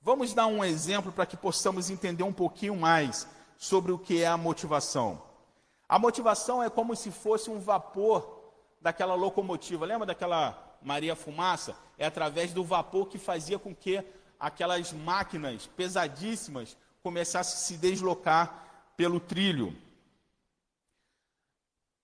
vamos 0.00 0.32
dar 0.32 0.46
um 0.46 0.64
exemplo 0.64 1.10
para 1.10 1.26
que 1.26 1.36
possamos 1.36 1.90
entender 1.90 2.22
um 2.22 2.32
pouquinho 2.32 2.76
mais 2.76 3.26
sobre 3.58 3.90
o 3.90 3.98
que 3.98 4.22
é 4.22 4.26
a 4.26 4.36
motivação. 4.36 5.25
A 5.88 5.98
motivação 5.98 6.62
é 6.62 6.68
como 6.68 6.96
se 6.96 7.10
fosse 7.10 7.48
um 7.48 7.60
vapor 7.60 8.52
daquela 8.80 9.14
locomotiva. 9.14 9.86
Lembra 9.86 10.06
daquela 10.06 10.76
Maria 10.82 11.14
Fumaça? 11.14 11.76
É 11.96 12.06
através 12.06 12.52
do 12.52 12.64
vapor 12.64 13.06
que 13.06 13.18
fazia 13.18 13.58
com 13.58 13.74
que 13.74 14.04
aquelas 14.38 14.92
máquinas 14.92 15.66
pesadíssimas 15.66 16.76
começassem 17.02 17.54
a 17.54 17.58
se 17.58 17.76
deslocar 17.76 18.92
pelo 18.96 19.20
trilho. 19.20 19.76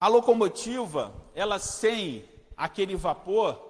A 0.01 0.09
locomotiva, 0.09 1.13
ela 1.35 1.59
sem 1.59 2.29
aquele 2.57 2.97
vapor, 2.97 3.61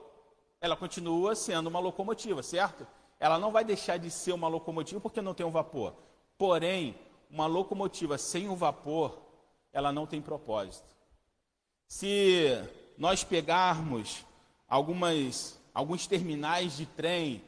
ela 0.60 0.76
continua 0.76 1.34
sendo 1.34 1.68
uma 1.68 1.80
locomotiva, 1.80 2.42
certo? 2.42 2.86
Ela 3.18 3.38
não 3.38 3.52
vai 3.52 3.64
deixar 3.64 3.98
de 3.98 4.10
ser 4.10 4.32
uma 4.32 4.48
locomotiva 4.48 5.00
porque 5.00 5.22
não 5.22 5.34
tem 5.34 5.44
um 5.44 5.50
vapor. 5.50 5.94
Porém, 6.36 6.98
uma 7.30 7.46
locomotiva 7.46 8.18
sem 8.18 8.48
o 8.48 8.56
vapor, 8.56 9.21
ela 9.72 9.92
não 9.92 10.06
tem 10.06 10.20
propósito. 10.20 10.86
Se 11.88 12.46
nós 12.96 13.24
pegarmos 13.24 14.24
algumas, 14.68 15.60
alguns 15.74 16.06
terminais 16.06 16.76
de 16.76 16.86
trem 16.86 17.42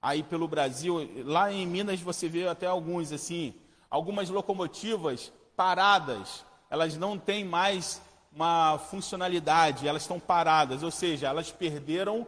aí 0.00 0.22
pelo 0.22 0.48
Brasil, 0.48 1.08
lá 1.24 1.52
em 1.52 1.66
Minas 1.66 2.00
você 2.00 2.28
vê 2.28 2.46
até 2.46 2.66
alguns 2.66 3.12
assim, 3.12 3.54
algumas 3.90 4.28
locomotivas 4.28 5.32
paradas, 5.56 6.44
elas 6.68 6.96
não 6.96 7.18
têm 7.18 7.44
mais 7.44 8.02
uma 8.32 8.78
funcionalidade, 8.78 9.86
elas 9.86 10.02
estão 10.02 10.18
paradas, 10.18 10.82
ou 10.82 10.90
seja, 10.90 11.28
elas 11.28 11.52
perderam 11.52 12.26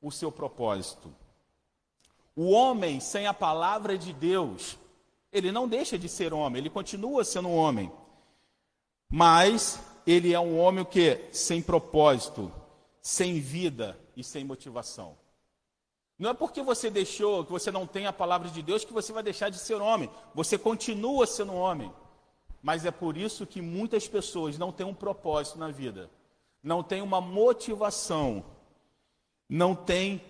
o 0.00 0.10
seu 0.10 0.32
propósito. 0.32 1.14
O 2.34 2.50
homem 2.50 3.00
sem 3.00 3.26
a 3.26 3.34
palavra 3.34 3.98
de 3.98 4.12
Deus, 4.12 4.78
ele 5.30 5.52
não 5.52 5.68
deixa 5.68 5.98
de 5.98 6.08
ser 6.08 6.32
homem, 6.32 6.60
ele 6.60 6.70
continua 6.70 7.24
sendo 7.24 7.48
um 7.48 7.56
homem. 7.56 7.92
Mas 9.08 9.80
ele 10.06 10.32
é 10.32 10.40
um 10.40 10.58
homem 10.58 10.84
que 10.84 11.28
sem 11.32 11.62
propósito, 11.62 12.52
sem 13.00 13.40
vida 13.40 13.98
e 14.16 14.22
sem 14.22 14.44
motivação. 14.44 15.16
Não 16.18 16.30
é 16.30 16.34
porque 16.34 16.62
você 16.62 16.88
deixou, 16.90 17.44
que 17.44 17.52
você 17.52 17.70
não 17.70 17.86
tem 17.86 18.06
a 18.06 18.12
palavra 18.12 18.48
de 18.48 18.62
Deus, 18.62 18.84
que 18.84 18.92
você 18.92 19.12
vai 19.12 19.22
deixar 19.22 19.50
de 19.50 19.58
ser 19.58 19.74
homem. 19.74 20.10
Você 20.34 20.56
continua 20.56 21.26
sendo 21.26 21.52
homem. 21.54 21.92
Mas 22.62 22.84
é 22.84 22.90
por 22.90 23.16
isso 23.16 23.46
que 23.46 23.60
muitas 23.60 24.08
pessoas 24.08 24.58
não 24.58 24.72
têm 24.72 24.86
um 24.86 24.94
propósito 24.94 25.58
na 25.58 25.70
vida, 25.70 26.10
não 26.62 26.82
têm 26.82 27.00
uma 27.00 27.20
motivação, 27.20 28.44
não 29.48 29.74
têm 29.74 30.20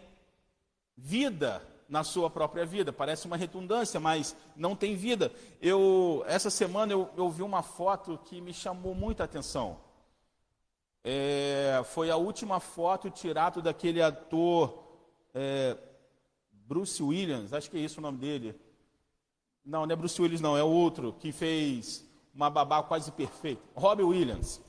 vida 0.97 1.62
na 1.88 2.02
sua 2.02 2.28
própria 2.28 2.64
vida. 2.64 2.93
Parece 2.93 3.26
uma 3.26 3.37
redundância, 3.37 4.00
mas 4.00 4.37
não 4.57 4.75
tem 4.75 4.97
vida. 4.97 5.33
Eu 5.61 6.25
essa 6.26 6.50
semana 6.50 6.93
eu, 6.93 7.11
eu 7.16 7.28
vi 7.31 7.43
uma 7.43 7.62
foto 7.62 8.19
que 8.25 8.40
me 8.40 8.52
chamou 8.52 8.95
muita 8.95 9.25
atenção. 9.25 9.78
É, 11.05 11.83
foi 11.85 12.11
a 12.11 12.16
última 12.16 12.59
foto 12.59 13.09
tirada 13.11 13.62
daquele 13.62 14.02
ator 14.02 14.83
é, 15.33 15.76
Bruce 16.50 17.00
Williams, 17.00 17.52
acho 17.52 17.71
que 17.71 17.76
é 17.76 17.81
isso 17.81 18.00
o 18.00 18.02
nome 18.02 18.19
dele. 18.19 18.59
Não, 19.64 19.87
não 19.87 19.93
é 19.93 19.97
Bruce 19.97 20.21
Williams, 20.21 20.40
não, 20.40 20.57
é 20.57 20.64
outro 20.64 21.12
que 21.12 21.31
fez 21.31 22.05
uma 22.35 22.50
babá 22.50 22.83
quase 22.83 23.12
perfeita. 23.12 23.62
Robbie 23.75 24.02
Williams. 24.02 24.61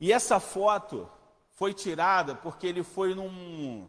E 0.00 0.12
essa 0.12 0.40
foto 0.40 1.08
foi 1.50 1.74
tirada 1.74 2.34
porque 2.34 2.66
ele 2.66 2.82
foi 2.82 3.14
num, 3.14 3.86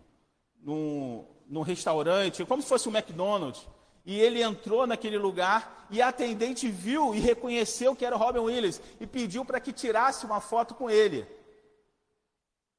num, 0.61 1.25
num 1.49 1.61
restaurante, 1.63 2.45
como 2.45 2.61
se 2.61 2.69
fosse 2.69 2.87
um 2.87 2.95
McDonald's, 2.95 3.67
e 4.05 4.19
ele 4.19 4.41
entrou 4.41 4.85
naquele 4.85 5.17
lugar 5.17 5.87
e 5.89 6.01
a 6.01 6.09
atendente 6.09 6.69
viu 6.69 7.13
e 7.13 7.19
reconheceu 7.19 7.95
que 7.95 8.05
era 8.05 8.15
Robin 8.15 8.39
Williams 8.39 8.79
e 8.99 9.07
pediu 9.07 9.43
para 9.43 9.59
que 9.59 9.73
tirasse 9.73 10.25
uma 10.25 10.39
foto 10.39 10.75
com 10.75 10.89
ele. 10.89 11.27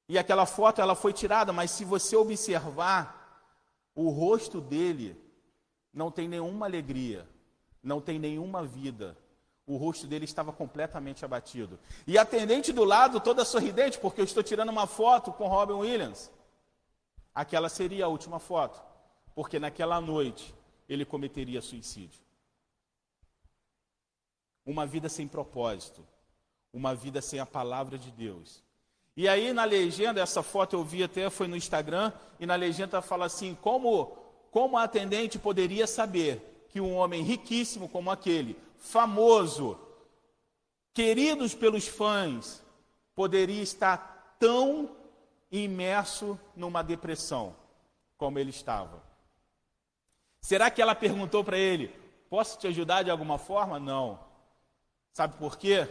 E 0.09 0.19
aquela 0.19 0.47
foto 0.47 0.81
ela 0.81 0.95
foi 0.95 1.13
tirada, 1.13 1.53
mas 1.53 1.73
se 1.73 1.85
você 1.85 2.17
observar, 2.17 3.45
o 3.95 4.09
rosto 4.09 4.61
dele 4.61 5.17
não 5.93 6.11
tem 6.11 6.29
nenhuma 6.29 6.67
alegria, 6.67 7.29
não 7.83 8.01
tem 8.01 8.19
nenhuma 8.19 8.65
vida. 8.65 9.17
O 9.67 9.77
rosto 9.77 10.07
dele 10.07 10.25
estava 10.25 10.53
completamente 10.53 11.25
abatido. 11.25 11.79
E 12.07 12.19
a 12.19 12.23
atendente 12.23 12.73
do 12.73 12.83
lado, 12.83 13.21
toda 13.21 13.45
sorridente, 13.45 13.99
porque 13.99 14.21
eu 14.21 14.25
estou 14.25 14.43
tirando 14.43 14.71
uma 14.71 14.87
foto 14.87 15.33
com 15.33 15.47
Robin 15.47 15.75
Williams 15.75 16.31
aquela 17.35 17.69
seria 17.69 18.05
a 18.05 18.09
última 18.09 18.39
foto, 18.39 18.81
porque 19.35 19.59
naquela 19.59 20.01
noite 20.01 20.55
ele 20.89 21.05
cometeria 21.05 21.61
suicídio. 21.61 22.21
Uma 24.65 24.87
vida 24.87 25.09
sem 25.09 25.27
propósito, 25.27 26.07
uma 26.73 26.95
vida 26.95 27.21
sem 27.23 27.41
a 27.41 27.47
palavra 27.47 27.99
de 27.99 28.11
Deus. 28.11 28.63
E 29.17 29.29
aí 29.29 29.53
na 29.53 29.65
legenda, 29.65 30.21
essa 30.21 30.43
foto 30.43 30.75
eu 30.75 30.85
vi 30.85 31.03
até 31.03 31.29
foi 31.31 31.49
no 31.49 31.57
Instagram, 31.57 32.13
e 32.39 32.47
na 32.47 32.55
legenda 32.55 33.03
fala 33.03 33.27
assim: 33.27 33.57
como, 33.61 34.17
como 34.51 34.77
a 34.77 34.85
atendente 34.85 35.39
poderia 35.39 35.87
saber 35.87 36.67
que 36.69 36.81
um 36.81 36.95
homem 36.95 37.23
riquíssimo 37.23 37.89
como 37.89 38.11
aquele, 38.11 38.57
famoso, 38.79 39.79
queridos 40.95 41.55
pelos 41.55 41.87
fãs, 41.87 42.63
poderia 43.15 43.63
estar 43.63 44.37
tão 44.39 44.97
imerso 45.51 46.39
numa 46.55 46.83
depressão, 46.83 47.55
como 48.17 48.39
ele 48.39 48.51
estava. 48.51 49.03
Será 50.41 50.71
que 50.71 50.81
ela 50.81 50.95
perguntou 50.95 51.45
para 51.45 51.59
ele: 51.59 51.95
Posso 52.29 52.59
te 52.59 52.69
ajudar 52.69 53.03
de 53.03 53.11
alguma 53.11 53.39
forma? 53.39 53.81
Não. 53.81 54.21
Sabe 55.13 55.37
por 55.37 55.59
quê? 55.59 55.89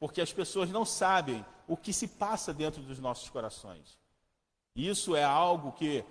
Porque 0.00 0.20
as 0.20 0.32
pessoas 0.32 0.70
não 0.70 0.84
sabem 0.84 1.44
o 1.68 1.76
que 1.76 1.92
se 1.92 2.08
passa 2.08 2.52
dentro 2.52 2.82
dos 2.82 2.98
nossos 2.98 3.30
corações. 3.30 3.96
Isso 4.74 5.14
é 5.14 5.22
algo 5.22 5.72
que, 5.72 6.04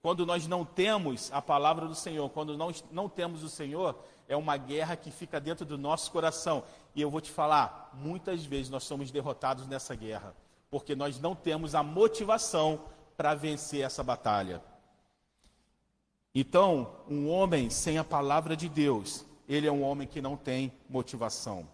quando 0.00 0.26
nós 0.26 0.46
não 0.46 0.64
temos 0.64 1.32
a 1.32 1.40
palavra 1.40 1.86
do 1.86 1.94
Senhor, 1.94 2.28
quando 2.30 2.56
não, 2.56 2.72
não 2.90 3.08
temos 3.08 3.44
o 3.44 3.48
Senhor, 3.48 3.96
é 4.28 4.36
uma 4.36 4.56
guerra 4.56 4.96
que 4.96 5.10
fica 5.10 5.40
dentro 5.40 5.64
do 5.64 5.78
nosso 5.78 6.10
coração. 6.10 6.64
E 6.94 7.00
eu 7.00 7.10
vou 7.10 7.20
te 7.20 7.30
falar, 7.30 7.90
muitas 7.94 8.44
vezes 8.44 8.70
nós 8.70 8.82
somos 8.84 9.10
derrotados 9.10 9.66
nessa 9.68 9.94
guerra 9.94 10.34
porque 10.72 10.96
nós 10.96 11.20
não 11.20 11.36
temos 11.36 11.74
a 11.74 11.82
motivação 11.82 12.86
para 13.14 13.34
vencer 13.34 13.84
essa 13.84 14.02
batalha. 14.02 14.64
Então, 16.34 16.96
um 17.06 17.28
homem 17.28 17.68
sem 17.68 17.98
a 17.98 18.04
palavra 18.04 18.56
de 18.56 18.70
Deus, 18.70 19.26
ele 19.46 19.66
é 19.66 19.70
um 19.70 19.82
homem 19.82 20.08
que 20.08 20.22
não 20.22 20.34
tem 20.34 20.72
motivação. 20.88 21.68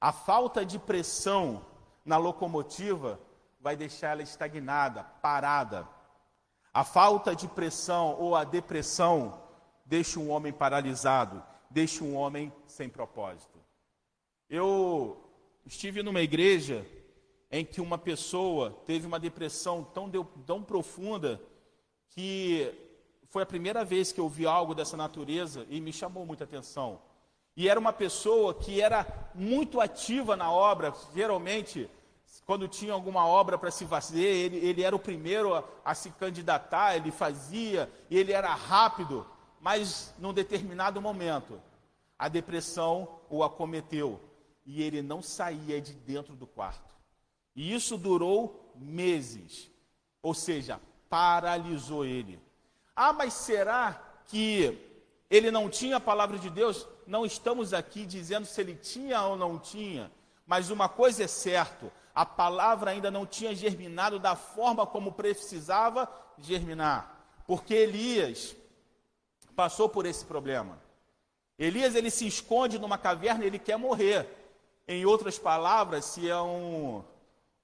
A 0.00 0.12
falta 0.12 0.64
de 0.64 0.78
pressão 0.78 1.66
na 2.04 2.18
locomotiva 2.18 3.18
vai 3.60 3.74
deixar 3.74 4.12
ela 4.12 4.22
estagnada, 4.22 5.02
parada. 5.02 5.88
A 6.72 6.84
falta 6.84 7.34
de 7.34 7.48
pressão 7.48 8.14
ou 8.16 8.36
a 8.36 8.44
depressão 8.44 9.42
deixa 9.84 10.20
um 10.20 10.30
homem 10.30 10.52
paralisado, 10.52 11.42
deixa 11.68 12.04
um 12.04 12.14
homem 12.14 12.52
sem 12.64 12.88
propósito. 12.88 13.58
Eu 14.48 15.20
estive 15.66 16.00
numa 16.00 16.20
igreja 16.20 16.86
em 17.50 17.64
que 17.64 17.80
uma 17.80 17.98
pessoa 17.98 18.70
teve 18.86 19.06
uma 19.06 19.18
depressão 19.18 19.82
tão, 19.82 20.10
tão 20.46 20.62
profunda 20.62 21.40
que 22.10 22.72
foi 23.28 23.42
a 23.42 23.46
primeira 23.46 23.84
vez 23.84 24.12
que 24.12 24.20
eu 24.20 24.28
vi 24.28 24.46
algo 24.46 24.74
dessa 24.74 24.96
natureza 24.96 25.66
e 25.68 25.80
me 25.80 25.92
chamou 25.92 26.24
muita 26.24 26.44
atenção. 26.44 27.00
E 27.56 27.68
era 27.68 27.78
uma 27.78 27.92
pessoa 27.92 28.54
que 28.54 28.80
era 28.80 29.06
muito 29.34 29.80
ativa 29.80 30.36
na 30.36 30.50
obra, 30.50 30.94
geralmente 31.14 31.90
quando 32.46 32.68
tinha 32.68 32.92
alguma 32.92 33.26
obra 33.26 33.58
para 33.58 33.70
se 33.70 33.86
fazer, 33.86 34.24
ele, 34.24 34.56
ele 34.56 34.82
era 34.82 34.94
o 34.94 34.98
primeiro 34.98 35.54
a, 35.54 35.64
a 35.84 35.94
se 35.94 36.10
candidatar, 36.10 36.96
ele 36.96 37.10
fazia, 37.10 37.90
ele 38.10 38.32
era 38.32 38.54
rápido, 38.54 39.26
mas 39.60 40.14
num 40.18 40.32
determinado 40.32 41.00
momento, 41.00 41.60
a 42.18 42.28
depressão 42.28 43.20
o 43.28 43.42
acometeu 43.42 44.20
e 44.64 44.82
ele 44.82 45.02
não 45.02 45.22
saía 45.22 45.80
de 45.80 45.92
dentro 45.92 46.34
do 46.34 46.46
quarto. 46.46 46.90
E 47.54 47.74
isso 47.74 47.96
durou 47.96 48.72
meses, 48.76 49.70
ou 50.22 50.34
seja, 50.34 50.80
paralisou 51.08 52.04
ele. 52.04 52.40
Ah, 52.94 53.12
mas 53.12 53.32
será 53.32 54.00
que 54.26 54.78
ele 55.28 55.50
não 55.50 55.68
tinha 55.68 55.96
a 55.96 56.00
palavra 56.00 56.38
de 56.38 56.50
Deus? 56.50 56.86
Não 57.06 57.26
estamos 57.26 57.72
aqui 57.74 58.06
dizendo 58.06 58.46
se 58.46 58.60
ele 58.60 58.74
tinha 58.74 59.22
ou 59.22 59.36
não 59.36 59.58
tinha, 59.58 60.10
mas 60.46 60.70
uma 60.70 60.88
coisa 60.88 61.24
é 61.24 61.26
certo: 61.26 61.90
a 62.14 62.24
palavra 62.24 62.90
ainda 62.90 63.10
não 63.10 63.26
tinha 63.26 63.54
germinado 63.54 64.18
da 64.18 64.36
forma 64.36 64.86
como 64.86 65.12
precisava 65.12 66.08
germinar, 66.38 67.26
porque 67.46 67.74
Elias 67.74 68.56
passou 69.54 69.88
por 69.88 70.06
esse 70.06 70.24
problema. 70.24 70.78
Elias 71.58 71.94
ele 71.94 72.10
se 72.10 72.26
esconde 72.26 72.78
numa 72.78 72.96
caverna, 72.96 73.44
ele 73.44 73.58
quer 73.58 73.76
morrer. 73.76 74.26
Em 74.88 75.04
outras 75.04 75.38
palavras, 75.38 76.06
se 76.06 76.28
é 76.28 76.40
um, 76.40 77.04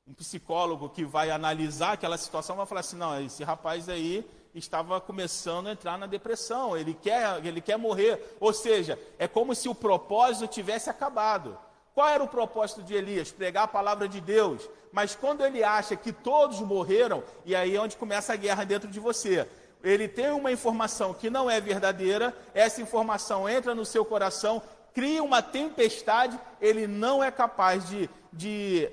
um 0.07 0.15
psicólogo 0.15 0.89
que 0.89 1.05
vai 1.05 1.31
analisar 1.31 1.93
aquela 1.93 2.17
situação, 2.17 2.57
vai 2.57 2.67
falar 2.67 2.81
assim: 2.81 2.97
não, 2.97 3.21
esse 3.21 3.43
rapaz 3.43 3.89
aí 3.89 4.25
estava 4.55 5.01
começando 5.01 5.67
a 5.67 5.73
entrar 5.73 5.99
na 5.99 6.07
depressão, 6.07 6.77
ele 6.77 6.95
quer, 6.95 7.45
ele 7.45 7.61
quer 7.61 7.77
morrer. 7.77 8.37
Ou 8.41 8.53
seja, 8.53 8.99
é 9.19 9.27
como 9.27 9.55
se 9.55 9.69
o 9.69 9.75
propósito 9.75 10.47
tivesse 10.47 10.89
acabado. 10.89 11.59
Qual 11.93 12.09
era 12.09 12.23
o 12.23 12.29
propósito 12.29 12.83
de 12.83 12.95
Elias? 12.95 13.33
Pregar 13.33 13.65
a 13.65 13.69
palavra 13.69 14.09
de 14.09 14.21
Deus. 14.21 14.69
Mas 14.93 15.15
quando 15.15 15.45
ele 15.45 15.65
acha 15.65 15.97
que 15.97 16.13
todos 16.13 16.61
morreram, 16.61 17.23
e 17.45 17.55
aí 17.55 17.75
é 17.75 17.81
onde 17.81 17.97
começa 17.97 18.33
a 18.33 18.37
guerra 18.37 18.65
dentro 18.65 18.89
de 18.89 19.01
você. 19.01 19.49
Ele 19.83 20.09
tem 20.09 20.31
uma 20.31 20.53
informação 20.53 21.13
que 21.13 21.29
não 21.29 21.51
é 21.51 21.61
verdadeira, 21.61 22.35
essa 22.55 22.81
informação 22.81 23.49
entra 23.49 23.75
no 23.75 23.85
seu 23.85 24.05
coração, 24.05 24.63
cria 24.95 25.23
uma 25.23 25.43
tempestade, 25.43 26.39
ele 26.61 26.87
não 26.87 27.23
é 27.23 27.31
capaz 27.31 27.89
de, 27.89 28.09
de 28.33 28.91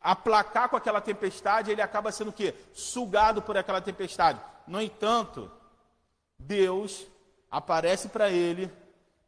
aplacar 0.00 0.68
com 0.68 0.76
aquela 0.76 1.00
tempestade, 1.00 1.70
ele 1.70 1.82
acaba 1.82 2.12
sendo 2.12 2.28
o 2.28 2.32
quê? 2.32 2.54
Sugado 2.72 3.42
por 3.42 3.56
aquela 3.56 3.80
tempestade. 3.80 4.40
No 4.66 4.80
entanto, 4.80 5.50
Deus 6.38 7.06
aparece 7.50 8.08
para 8.08 8.30
ele 8.30 8.70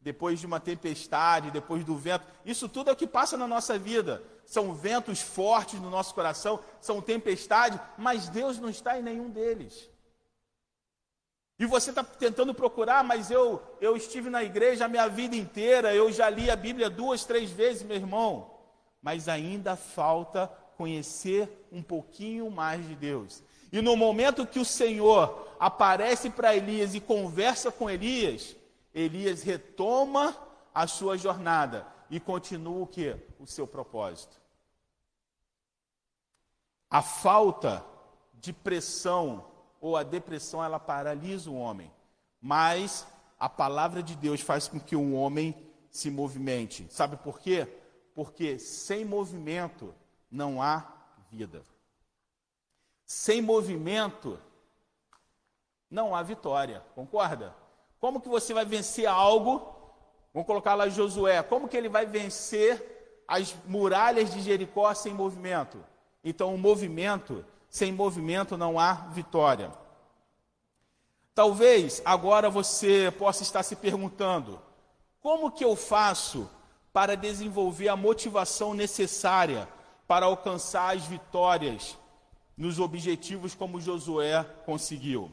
depois 0.01 0.39
de 0.39 0.45
uma 0.45 0.59
tempestade, 0.59 1.51
depois 1.51 1.83
do 1.83 1.95
vento. 1.95 2.25
Isso 2.45 2.69
tudo 2.69 2.89
é 2.89 2.93
o 2.93 2.95
que 2.95 3.07
passa 3.07 3.37
na 3.37 3.47
nossa 3.47 3.77
vida. 3.77 4.23
São 4.45 4.73
ventos 4.73 5.21
fortes 5.21 5.79
no 5.79 5.89
nosso 5.89 6.13
coração, 6.15 6.59
são 6.81 7.01
tempestades, 7.01 7.79
mas 7.97 8.29
Deus 8.29 8.57
não 8.57 8.69
está 8.69 8.97
em 8.97 9.03
nenhum 9.03 9.29
deles. 9.29 9.89
E 11.59 11.65
você 11.65 11.89
está 11.89 12.03
tentando 12.03 12.53
procurar, 12.53 13.03
mas 13.03 13.29
eu, 13.29 13.61
eu 13.81 13.97
estive 13.97 14.29
na 14.29 14.41
igreja 14.41 14.85
a 14.85 14.87
minha 14.87 15.07
vida 15.09 15.35
inteira, 15.35 15.93
eu 15.93 16.09
já 16.09 16.29
li 16.29 16.49
a 16.49 16.55
Bíblia 16.55 16.89
duas, 16.89 17.25
três 17.25 17.51
vezes, 17.51 17.83
meu 17.83 17.97
irmão. 17.97 18.58
Mas 19.01 19.27
ainda 19.27 19.75
falta 19.75 20.47
conhecer 20.77 21.67
um 21.71 21.81
pouquinho 21.81 22.49
mais 22.49 22.85
de 22.87 22.95
Deus. 22.95 23.43
E 23.71 23.81
no 23.81 23.95
momento 23.95 24.47
que 24.47 24.59
o 24.59 24.65
Senhor 24.65 25.47
aparece 25.59 26.29
para 26.29 26.55
Elias 26.55 26.95
e 26.95 26.99
conversa 26.99 27.71
com 27.71 27.89
Elias, 27.89 28.55
Elias 28.93 29.43
retoma 29.43 30.35
a 30.73 30.87
sua 30.87 31.17
jornada 31.17 31.85
e 32.09 32.19
continua 32.19 32.83
o 32.83 32.87
que? 32.87 33.15
O 33.39 33.45
seu 33.45 33.67
propósito. 33.67 34.39
A 36.89 37.01
falta 37.01 37.85
de 38.33 38.51
pressão 38.51 39.45
ou 39.79 39.95
a 39.95 40.03
depressão 40.03 40.63
ela 40.63 40.79
paralisa 40.79 41.49
o 41.49 41.57
homem, 41.57 41.91
mas 42.41 43.05
a 43.39 43.47
palavra 43.47 44.01
de 44.01 44.15
Deus 44.15 44.41
faz 44.41 44.67
com 44.67 44.79
que 44.79 44.95
o 44.95 45.13
homem 45.13 45.55
se 45.91 46.09
movimente. 46.09 46.87
Sabe 46.89 47.15
por 47.17 47.39
quê? 47.39 47.67
Porque 48.19 48.59
sem 48.59 49.05
movimento 49.05 49.95
não 50.29 50.61
há 50.61 50.85
vida. 51.31 51.63
Sem 53.05 53.41
movimento, 53.41 54.37
não 55.89 56.13
há 56.13 56.21
vitória, 56.21 56.83
concorda? 56.93 57.55
Como 57.97 58.19
que 58.19 58.27
você 58.27 58.53
vai 58.53 58.65
vencer 58.65 59.05
algo? 59.05 59.73
Vamos 60.33 60.45
colocar 60.45 60.75
lá 60.75 60.89
Josué. 60.89 61.41
Como 61.43 61.69
que 61.69 61.77
ele 61.77 61.87
vai 61.87 62.05
vencer 62.05 63.23
as 63.25 63.55
muralhas 63.65 64.33
de 64.33 64.41
Jericó 64.41 64.93
sem 64.93 65.13
movimento? 65.13 65.81
Então, 66.21 66.53
o 66.53 66.57
movimento, 66.57 67.45
sem 67.69 67.93
movimento 67.93 68.57
não 68.57 68.77
há 68.77 68.95
vitória. 68.95 69.71
Talvez 71.33 72.01
agora 72.03 72.49
você 72.49 73.13
possa 73.17 73.43
estar 73.43 73.63
se 73.63 73.77
perguntando: 73.77 74.61
como 75.21 75.49
que 75.49 75.63
eu 75.63 75.73
faço 75.73 76.49
para 76.99 77.15
desenvolver 77.15 77.87
a 77.87 77.95
motivação 77.95 78.73
necessária 78.73 79.69
para 80.05 80.25
alcançar 80.25 80.97
as 80.97 81.05
vitórias 81.05 81.97
nos 82.57 82.77
objetivos 82.77 83.55
como 83.55 83.79
Josué 83.79 84.43
conseguiu? 84.65 85.31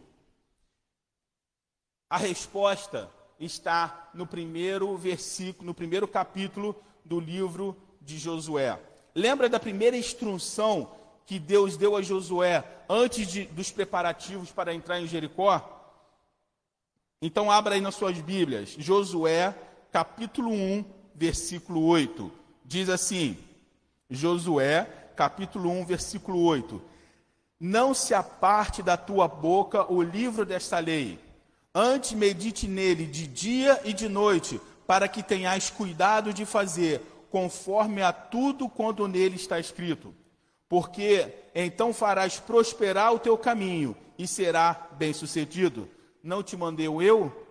A 2.08 2.18
resposta 2.18 3.10
está 3.40 4.10
no 4.14 4.28
primeiro 4.28 4.96
versículo, 4.96 5.66
no 5.66 5.74
primeiro 5.74 6.06
capítulo 6.06 6.80
do 7.04 7.18
livro 7.18 7.76
de 8.00 8.16
Josué. 8.16 8.78
Lembra 9.12 9.48
da 9.48 9.58
primeira 9.58 9.96
instrução 9.96 10.92
que 11.26 11.36
Deus 11.36 11.76
deu 11.76 11.96
a 11.96 12.02
Josué 12.02 12.62
antes 12.88 13.26
de, 13.26 13.44
dos 13.46 13.72
preparativos 13.72 14.52
para 14.52 14.72
entrar 14.72 15.00
em 15.00 15.08
Jericó? 15.08 15.68
Então 17.20 17.50
abra 17.50 17.74
aí 17.74 17.80
nas 17.80 17.96
suas 17.96 18.20
Bíblias, 18.20 18.76
Josué, 18.78 19.52
capítulo 19.90 20.52
1, 20.52 20.95
versículo 21.16 21.84
8. 21.84 22.30
Diz 22.64 22.88
assim: 22.88 23.36
Josué, 24.10 24.84
capítulo 25.16 25.70
1, 25.70 25.86
versículo 25.86 26.40
8: 26.42 26.80
Não 27.58 27.94
se 27.94 28.14
aparte 28.14 28.82
da 28.82 28.96
tua 28.96 29.26
boca 29.26 29.90
o 29.90 30.02
livro 30.02 30.44
desta 30.44 30.78
lei, 30.78 31.18
antes 31.74 32.12
medite 32.12 32.68
nele 32.68 33.06
de 33.06 33.26
dia 33.26 33.80
e 33.84 33.92
de 33.92 34.08
noite, 34.08 34.60
para 34.86 35.08
que 35.08 35.22
tenhas 35.22 35.70
cuidado 35.70 36.32
de 36.32 36.44
fazer 36.44 37.00
conforme 37.30 38.02
a 38.02 38.12
tudo 38.12 38.68
quanto 38.68 39.08
nele 39.08 39.36
está 39.36 39.58
escrito. 39.58 40.14
Porque 40.68 41.32
então 41.54 41.92
farás 41.92 42.38
prosperar 42.38 43.12
o 43.12 43.18
teu 43.18 43.36
caminho 43.38 43.96
e 44.18 44.26
será 44.26 44.88
bem-sucedido. 44.92 45.88
Não 46.22 46.42
te 46.42 46.56
mandei 46.56 46.86
eu? 46.86 47.46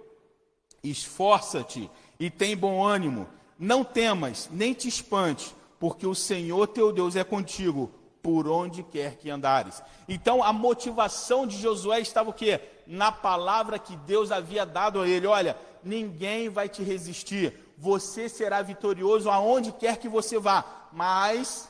Esforça-te 0.83 1.89
e 2.19 2.29
tem 2.29 2.55
bom 2.55 2.83
ânimo. 2.83 3.27
Não 3.57 3.83
temas, 3.83 4.49
nem 4.51 4.73
te 4.73 4.87
espantes 4.87 5.55
porque 5.79 6.07
o 6.07 6.15
Senhor 6.15 6.67
teu 6.67 6.91
Deus 6.91 7.15
é 7.15 7.23
contigo 7.23 7.91
por 8.21 8.47
onde 8.47 8.81
quer 8.81 9.17
que 9.17 9.29
andares. 9.29 9.83
Então 10.07 10.43
a 10.43 10.51
motivação 10.51 11.45
de 11.45 11.57
Josué 11.57 11.99
estava 11.99 12.31
o 12.31 12.33
quê? 12.33 12.59
Na 12.87 13.11
palavra 13.11 13.77
que 13.77 13.95
Deus 13.97 14.31
havia 14.31 14.65
dado 14.65 14.99
a 14.99 15.07
ele. 15.07 15.27
Olha, 15.27 15.55
ninguém 15.83 16.49
vai 16.49 16.67
te 16.67 16.81
resistir. 16.81 17.53
Você 17.77 18.27
será 18.27 18.61
vitorioso 18.61 19.29
aonde 19.29 19.71
quer 19.71 19.97
que 19.97 20.09
você 20.09 20.39
vá. 20.39 20.65
Mas 20.91 21.69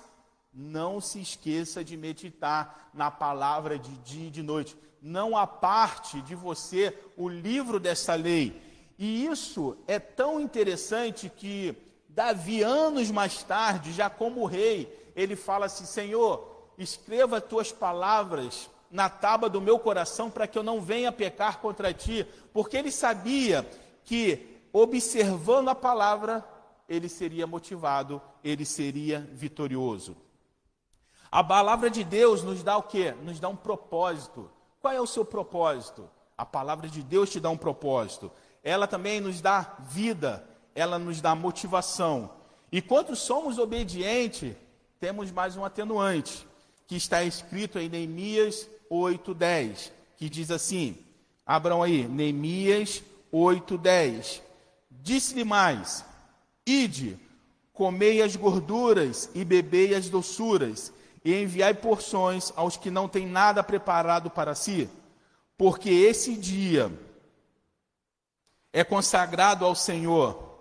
não 0.53 1.01
se 1.01 1.19
esqueça 1.19 1.83
de 1.83 1.97
meditar 1.97 2.89
na 2.93 3.11
palavra 3.11 3.77
de 3.77 3.91
dia 3.97 4.27
e 4.27 4.31
de 4.31 4.41
noite. 4.41 4.77
Não 5.01 5.35
aparte 5.35 6.21
de 6.21 6.35
você 6.35 6.97
o 7.17 7.27
livro 7.27 7.81
dessa 7.81 8.15
lei. 8.15 8.61
E 8.97 9.25
isso 9.25 9.77
é 9.87 9.99
tão 9.99 10.39
interessante 10.39 11.29
que 11.29 11.75
Davi, 12.07 12.63
anos 12.63 13.11
mais 13.11 13.43
tarde, 13.43 13.91
já 13.91 14.09
como 14.09 14.45
rei, 14.45 15.11
ele 15.15 15.35
fala 15.35 15.65
assim: 15.65 15.85
Senhor, 15.85 16.69
escreva 16.77 17.41
tuas 17.41 17.71
palavras 17.71 18.69
na 18.89 19.09
tábua 19.09 19.49
do 19.49 19.59
meu 19.59 19.77
coração 19.77 20.29
para 20.29 20.47
que 20.47 20.57
eu 20.57 20.63
não 20.63 20.79
venha 20.79 21.11
pecar 21.11 21.59
contra 21.59 21.93
ti, 21.93 22.25
porque 22.53 22.77
ele 22.77 22.91
sabia 22.91 23.69
que, 24.05 24.61
observando 24.71 25.69
a 25.69 25.75
palavra, 25.75 26.45
ele 26.87 27.09
seria 27.09 27.45
motivado, 27.45 28.21
ele 28.43 28.63
seria 28.63 29.19
vitorioso. 29.33 30.15
A 31.29 31.43
palavra 31.43 31.89
de 31.89 32.03
Deus 32.03 32.43
nos 32.43 32.63
dá 32.63 32.77
o 32.77 32.83
que? 32.83 33.11
Nos 33.11 33.41
dá 33.41 33.49
um 33.49 33.55
propósito. 33.55 34.49
Qual 34.79 34.93
é 34.93 35.01
o 35.01 35.07
seu 35.07 35.25
propósito? 35.25 36.09
A 36.37 36.45
palavra 36.45 36.87
de 36.87 37.01
Deus 37.01 37.29
te 37.29 37.41
dá 37.41 37.49
um 37.49 37.57
propósito. 37.57 38.31
Ela 38.65 38.87
também 38.87 39.21
nos 39.21 39.41
dá 39.41 39.75
vida, 39.91 40.43
ela 40.73 40.97
nos 40.97 41.21
dá 41.21 41.35
motivação. 41.35 42.31
E 42.71 42.81
quando 42.81 43.15
somos 43.15 43.59
obedientes, 43.59 44.55
temos 44.99 45.31
mais 45.31 45.55
um 45.55 45.63
atenuante, 45.63 46.47
que 46.87 46.95
está 46.95 47.23
escrito 47.23 47.77
em 47.77 47.87
Neemias 47.87 48.67
8:10, 48.89 49.91
que 50.17 50.27
diz 50.27 50.49
assim: 50.49 50.97
Abram 51.45 51.83
aí, 51.83 52.07
Neemias 52.07 53.03
8:10. 53.31 54.41
Disse-lhe 54.89 55.43
mais: 55.43 56.03
Ide, 56.65 57.19
comei 57.71 58.23
as 58.23 58.35
gorduras 58.35 59.29
e 59.35 59.45
bebei 59.45 59.93
as 59.93 60.09
doçuras, 60.09 60.91
e 61.23 61.39
enviai 61.39 61.75
porções 61.75 62.51
aos 62.55 62.77
que 62.77 62.89
não 62.89 63.07
têm 63.07 63.27
nada 63.27 63.63
preparado 63.63 64.27
para 64.31 64.55
si, 64.55 64.89
porque 65.55 65.91
esse 65.91 66.35
dia 66.35 66.91
é 68.75 68.83
consagrado 68.83 69.63
ao 69.63 69.73
Senhor. 69.73 70.59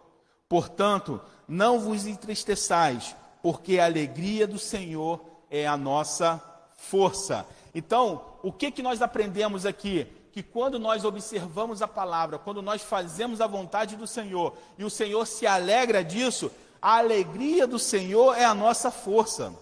Portanto, 0.49 1.21
não 1.49 1.81
vos 1.81 2.07
entristeçais, 2.07 3.17
porque 3.43 3.81
a 3.81 3.87
alegria 3.87 4.47
do 4.47 4.57
Senhor 4.57 5.21
é 5.51 5.67
a 5.67 5.77
nossa 5.77 6.41
força. 6.77 7.45
Então, 7.75 8.25
o 8.41 8.53
que, 8.53 8.71
que 8.71 8.85
nós 8.85 9.03
aprendemos 9.03 9.67
aqui? 9.67 10.07
Que 10.31 10.45
quando 10.45 10.79
nós 10.79 11.05
observamos 11.05 11.83
a 11.83 11.89
palavra, 11.89 12.39
quando 12.39 12.63
nós 12.63 12.83
fazemos 12.83 13.41
a 13.41 13.49
vontade 13.49 13.97
do 13.97 14.07
Senhor, 14.07 14.57
e 14.79 14.85
o 14.85 14.91
Senhor 14.91 15.27
se 15.27 15.45
alegra 15.45 16.05
disso, 16.05 16.53
a 16.81 16.99
alegria 16.99 17.67
do 17.67 17.81
Senhor 17.81 18.39
é 18.39 18.45
a 18.45 18.55
nossa 18.55 18.93
força. 18.93 19.53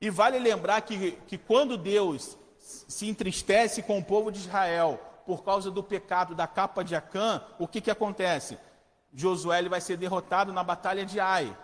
E 0.00 0.08
vale 0.08 0.38
lembrar 0.38 0.82
que, 0.82 1.18
que 1.26 1.36
quando 1.36 1.76
Deus 1.76 2.38
se 2.60 3.08
entristece 3.08 3.82
com 3.82 3.98
o 3.98 4.04
povo 4.04 4.30
de 4.30 4.38
Israel 4.38 5.09
por 5.30 5.44
causa 5.44 5.70
do 5.70 5.80
pecado 5.80 6.34
da 6.34 6.48
capa 6.48 6.82
de 6.82 6.96
Acã, 6.96 7.40
o 7.56 7.68
que, 7.68 7.80
que 7.80 7.88
acontece? 7.88 8.58
Josué 9.14 9.62
vai 9.68 9.80
ser 9.80 9.96
derrotado 9.96 10.52
na 10.52 10.64
batalha 10.64 11.06
de 11.06 11.20
Ai. 11.20 11.56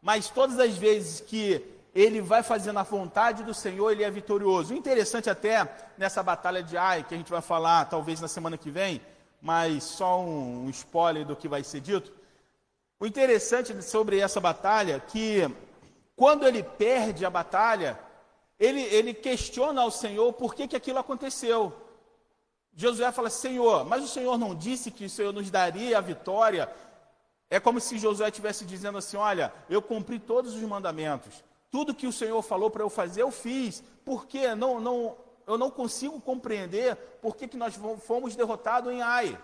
Mas 0.00 0.30
todas 0.30 0.56
as 0.60 0.76
vezes 0.76 1.20
que 1.20 1.60
ele 1.92 2.20
vai 2.20 2.44
fazendo 2.44 2.78
a 2.78 2.84
vontade 2.84 3.42
do 3.42 3.52
Senhor, 3.52 3.90
ele 3.90 4.04
é 4.04 4.10
vitorioso. 4.10 4.72
Interessante 4.72 5.28
até 5.28 5.68
nessa 5.98 6.22
batalha 6.22 6.62
de 6.62 6.76
Ai, 6.76 7.02
que 7.02 7.12
a 7.12 7.16
gente 7.16 7.32
vai 7.32 7.40
falar 7.40 7.86
talvez 7.86 8.20
na 8.20 8.28
semana 8.28 8.56
que 8.56 8.70
vem, 8.70 9.00
mas 9.42 9.82
só 9.82 10.20
um, 10.20 10.70
spoiler 10.70 11.26
do 11.26 11.34
que 11.34 11.48
vai 11.48 11.64
ser 11.64 11.80
dito. 11.80 12.12
O 13.00 13.06
interessante 13.06 13.82
sobre 13.82 14.20
essa 14.20 14.38
batalha 14.38 15.00
que 15.00 15.42
quando 16.14 16.46
ele 16.46 16.62
perde 16.62 17.26
a 17.26 17.30
batalha, 17.30 17.98
ele, 18.60 18.82
ele 18.82 19.12
questiona 19.12 19.80
ao 19.82 19.90
Senhor 19.90 20.32
por 20.34 20.54
que, 20.54 20.68
que 20.68 20.76
aquilo 20.76 21.00
aconteceu. 21.00 21.87
Josué 22.78 23.10
fala: 23.10 23.28
Senhor, 23.28 23.84
mas 23.84 24.04
o 24.04 24.06
Senhor 24.06 24.38
não 24.38 24.54
disse 24.54 24.92
que 24.92 25.04
o 25.04 25.10
Senhor 25.10 25.32
nos 25.32 25.50
daria 25.50 25.98
a 25.98 26.00
vitória? 26.00 26.72
É 27.50 27.58
como 27.58 27.80
se 27.80 27.98
Josué 27.98 28.28
estivesse 28.28 28.64
dizendo 28.64 28.98
assim: 28.98 29.16
Olha, 29.16 29.52
eu 29.68 29.82
cumpri 29.82 30.20
todos 30.20 30.54
os 30.54 30.62
mandamentos, 30.62 31.42
tudo 31.72 31.92
que 31.92 32.06
o 32.06 32.12
Senhor 32.12 32.40
falou 32.40 32.70
para 32.70 32.84
eu 32.84 32.88
fazer, 32.88 33.22
eu 33.22 33.32
fiz. 33.32 33.82
Por 34.04 34.26
que 34.26 34.54
não, 34.54 34.78
não, 34.78 35.16
eu 35.44 35.58
não 35.58 35.72
consigo 35.72 36.20
compreender 36.20 36.94
por 37.20 37.34
que, 37.34 37.48
que 37.48 37.56
nós 37.56 37.76
fomos 38.06 38.36
derrotados 38.36 38.92
em 38.92 39.02
Ai? 39.02 39.36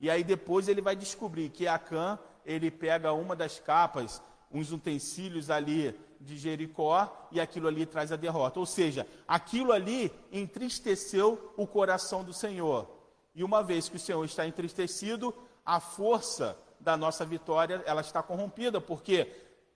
E 0.00 0.10
aí 0.10 0.24
depois 0.24 0.66
ele 0.66 0.80
vai 0.80 0.96
descobrir 0.96 1.50
que 1.50 1.68
Acã, 1.68 2.18
ele 2.44 2.72
pega 2.72 3.12
uma 3.12 3.36
das 3.36 3.60
capas 3.60 4.20
uns 4.50 4.72
utensílios 4.72 5.48
ali 5.48 5.96
de 6.20 6.36
Jericó 6.36 7.28
e 7.30 7.40
aquilo 7.40 7.68
ali 7.68 7.86
traz 7.86 8.12
a 8.12 8.16
derrota. 8.16 8.60
Ou 8.60 8.66
seja, 8.66 9.06
aquilo 9.26 9.72
ali 9.72 10.12
entristeceu 10.32 11.52
o 11.56 11.66
coração 11.66 12.24
do 12.24 12.32
Senhor. 12.32 12.88
E 13.34 13.44
uma 13.44 13.62
vez 13.62 13.88
que 13.88 13.96
o 13.96 14.00
Senhor 14.00 14.24
está 14.24 14.46
entristecido, 14.46 15.34
a 15.64 15.80
força 15.80 16.56
da 16.80 16.96
nossa 16.96 17.24
vitória 17.24 17.82
ela 17.86 18.00
está 18.00 18.22
corrompida, 18.22 18.80
porque 18.80 19.30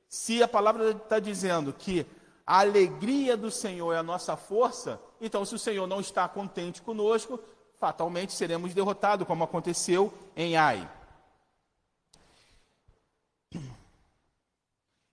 se 0.08 0.42
a 0.42 0.48
palavra 0.48 0.90
está 0.90 1.18
dizendo 1.18 1.72
que 1.72 2.06
a 2.46 2.60
alegria 2.60 3.36
do 3.36 3.50
Senhor 3.50 3.92
é 3.92 3.98
a 3.98 4.02
nossa 4.02 4.36
força, 4.36 5.00
então 5.20 5.44
se 5.44 5.54
o 5.54 5.58
Senhor 5.58 5.86
não 5.86 6.00
está 6.00 6.28
contente 6.28 6.82
conosco, 6.82 7.38
fatalmente 7.78 8.32
seremos 8.32 8.74
derrotados, 8.74 9.26
como 9.26 9.44
aconteceu 9.44 10.12
em 10.36 10.56
Ai. 10.56 10.88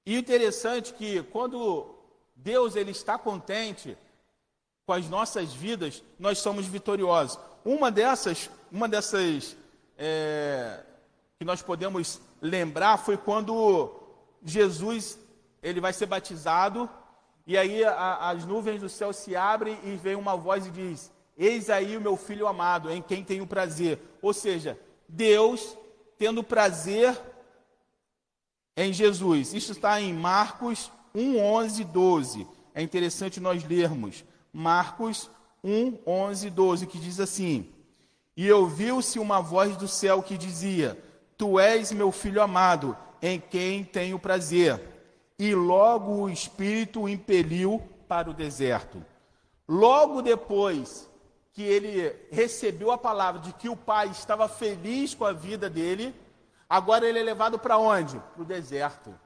E 0.09 0.17
interessante 0.17 0.91
é 0.91 0.97
que 0.97 1.21
quando 1.21 1.85
Deus 2.35 2.75
ele 2.75 2.89
está 2.89 3.15
contente 3.15 3.95
com 4.83 4.93
as 4.93 5.07
nossas 5.07 5.53
vidas, 5.53 6.01
nós 6.17 6.39
somos 6.39 6.65
vitoriosos. 6.65 7.37
Uma 7.63 7.91
dessas, 7.91 8.49
uma 8.71 8.89
dessas 8.89 9.55
é, 9.95 10.79
que 11.37 11.45
nós 11.45 11.61
podemos 11.61 12.19
lembrar 12.41 12.97
foi 12.97 13.17
quando 13.17 14.01
Jesus 14.43 15.19
ele 15.61 15.79
vai 15.79 15.93
ser 15.93 16.07
batizado 16.07 16.89
e 17.45 17.55
aí 17.55 17.83
a, 17.83 18.31
as 18.31 18.45
nuvens 18.45 18.81
do 18.81 18.89
céu 18.89 19.13
se 19.13 19.35
abrem 19.35 19.77
e 19.83 19.95
vem 19.95 20.15
uma 20.15 20.35
voz 20.35 20.65
e 20.65 20.71
diz: 20.71 21.11
Eis 21.37 21.69
aí 21.69 21.95
o 21.95 22.01
meu 22.01 22.17
filho 22.17 22.47
amado, 22.47 22.89
em 22.89 22.99
quem 22.99 23.23
tenho 23.23 23.45
prazer. 23.45 23.99
Ou 24.23 24.33
seja, 24.33 24.75
Deus 25.07 25.77
tendo 26.17 26.43
prazer 26.43 27.15
em 28.79 28.93
Jesus. 28.93 29.53
Isso 29.53 29.73
está 29.73 29.99
em 29.99 30.13
Marcos 30.13 30.89
1, 31.13 31.37
11, 31.37 31.83
12. 31.83 32.47
É 32.73 32.81
interessante 32.81 33.39
nós 33.39 33.63
lermos. 33.65 34.23
Marcos 34.53 35.29
1, 35.61 35.97
11, 36.07 36.49
12, 36.49 36.87
que 36.87 36.97
diz 36.97 37.19
assim: 37.19 37.67
E 38.37 38.49
ouviu-se 38.49 39.19
uma 39.19 39.41
voz 39.41 39.75
do 39.75 39.87
céu 39.87 40.23
que 40.23 40.37
dizia: 40.37 40.97
Tu 41.37 41.59
és 41.59 41.91
meu 41.91 42.09
filho 42.09 42.41
amado, 42.41 42.95
em 43.21 43.37
quem 43.39 43.83
tenho 43.83 44.17
prazer. 44.17 44.81
E 45.37 45.53
logo 45.53 46.13
o 46.13 46.29
Espírito 46.29 47.01
o 47.01 47.09
impeliu 47.09 47.81
para 48.07 48.29
o 48.29 48.33
deserto. 48.33 49.05
Logo 49.67 50.21
depois 50.21 51.09
que 51.51 51.63
ele 51.63 52.15
recebeu 52.31 52.91
a 52.91 52.97
palavra 52.97 53.41
de 53.41 53.51
que 53.53 53.67
o 53.67 53.75
pai 53.75 54.07
estava 54.07 54.47
feliz 54.47 55.13
com 55.13 55.25
a 55.25 55.33
vida 55.33 55.69
dele, 55.69 56.15
Agora 56.69 57.07
ele 57.07 57.19
é 57.19 57.23
levado 57.23 57.57
para 57.57 57.77
onde? 57.79 58.19
Para 58.19 58.41
o 58.43 58.45
deserto. 58.45 59.17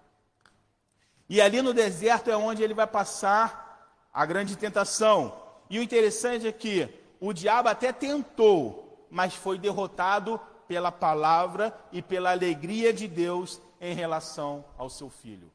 E 1.27 1.41
ali 1.41 1.61
no 1.61 1.73
deserto 1.73 2.31
é 2.31 2.37
onde 2.37 2.63
ele 2.63 2.73
vai 2.73 2.87
passar 2.87 4.07
a 4.13 4.25
grande 4.25 4.55
tentação. 4.55 5.37
E 5.69 5.77
o 5.77 5.83
interessante 5.83 6.47
é 6.47 6.51
que 6.51 6.87
o 7.19 7.33
diabo 7.33 7.67
até 7.67 7.91
tentou, 7.91 9.07
mas 9.09 9.35
foi 9.35 9.57
derrotado 9.57 10.39
pela 10.67 10.91
palavra 10.91 11.77
e 11.91 12.01
pela 12.01 12.31
alegria 12.31 12.93
de 12.93 13.07
Deus 13.07 13.61
em 13.81 13.93
relação 13.93 14.63
ao 14.77 14.89
seu 14.89 15.09
filho. 15.09 15.51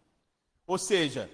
Ou 0.67 0.77
seja, 0.77 1.31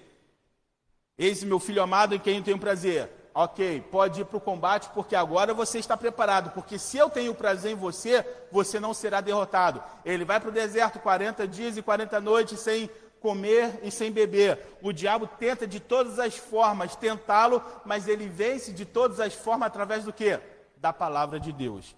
eis 1.17 1.43
meu 1.43 1.59
filho 1.59 1.81
amado 1.83 2.15
em 2.15 2.19
quem 2.19 2.37
eu 2.37 2.43
tenho 2.43 2.59
prazer 2.59 3.24
ok, 3.35 3.81
pode 3.91 4.21
ir 4.21 4.25
para 4.25 4.37
o 4.37 4.41
combate, 4.41 4.89
porque 4.93 5.13
agora 5.13 5.53
você 5.53 5.77
está 5.77 5.97
preparado, 5.97 6.51
porque 6.51 6.79
se 6.79 6.97
eu 6.97 7.09
tenho 7.09 7.35
prazer 7.35 7.73
em 7.73 7.75
você, 7.75 8.25
você 8.49 8.79
não 8.79 8.93
será 8.93 9.19
derrotado. 9.19 9.83
Ele 10.05 10.23
vai 10.23 10.39
para 10.39 10.47
o 10.47 10.53
deserto 10.53 10.99
40 10.99 11.45
dias 11.45 11.75
e 11.75 11.81
40 11.81 12.21
noites 12.21 12.61
sem 12.61 12.89
comer 13.19 13.81
e 13.83 13.91
sem 13.91 14.09
beber. 14.09 14.77
O 14.81 14.93
diabo 14.93 15.27
tenta 15.27 15.67
de 15.67 15.81
todas 15.81 16.17
as 16.17 16.37
formas 16.37 16.95
tentá-lo, 16.95 17.61
mas 17.83 18.07
ele 18.07 18.25
vence 18.29 18.71
de 18.71 18.85
todas 18.85 19.19
as 19.19 19.33
formas 19.33 19.67
através 19.67 20.05
do 20.05 20.13
que? 20.13 20.39
Da 20.77 20.93
palavra 20.93 21.37
de 21.37 21.51
Deus. 21.51 21.93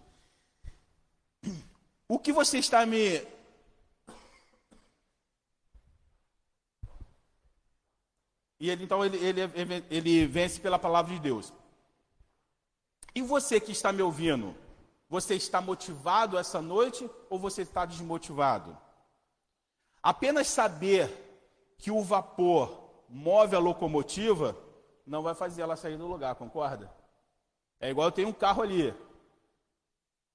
O 2.09 2.17
que 2.17 2.31
você 2.31 2.57
está 2.57 2.83
me 2.83 3.21
E 8.59 8.69
ele, 8.69 8.83
então 8.83 9.05
ele, 9.05 9.17
ele, 9.17 9.85
ele 9.89 10.25
vence 10.25 10.59
pela 10.59 10.79
palavra 10.79 11.13
de 11.13 11.19
Deus. 11.19 11.53
E 13.13 13.21
você 13.21 13.59
que 13.59 13.71
está 13.71 13.91
me 13.91 14.01
ouvindo, 14.01 14.55
você 15.09 15.35
está 15.35 15.61
motivado 15.61 16.37
essa 16.37 16.61
noite 16.61 17.09
ou 17.29 17.39
você 17.39 17.61
está 17.61 17.85
desmotivado? 17.85 18.77
Apenas 20.01 20.47
saber 20.47 21.09
que 21.77 21.91
o 21.91 22.01
vapor 22.01 22.87
move 23.07 23.55
a 23.55 23.59
locomotiva 23.59 24.57
não 25.05 25.21
vai 25.21 25.33
fazer 25.33 25.61
ela 25.61 25.75
sair 25.75 25.97
do 25.97 26.07
lugar, 26.07 26.35
concorda? 26.35 26.91
É 27.79 27.89
igual 27.89 28.07
eu 28.07 28.11
tenho 28.11 28.29
um 28.29 28.33
carro 28.33 28.61
ali. 28.61 28.93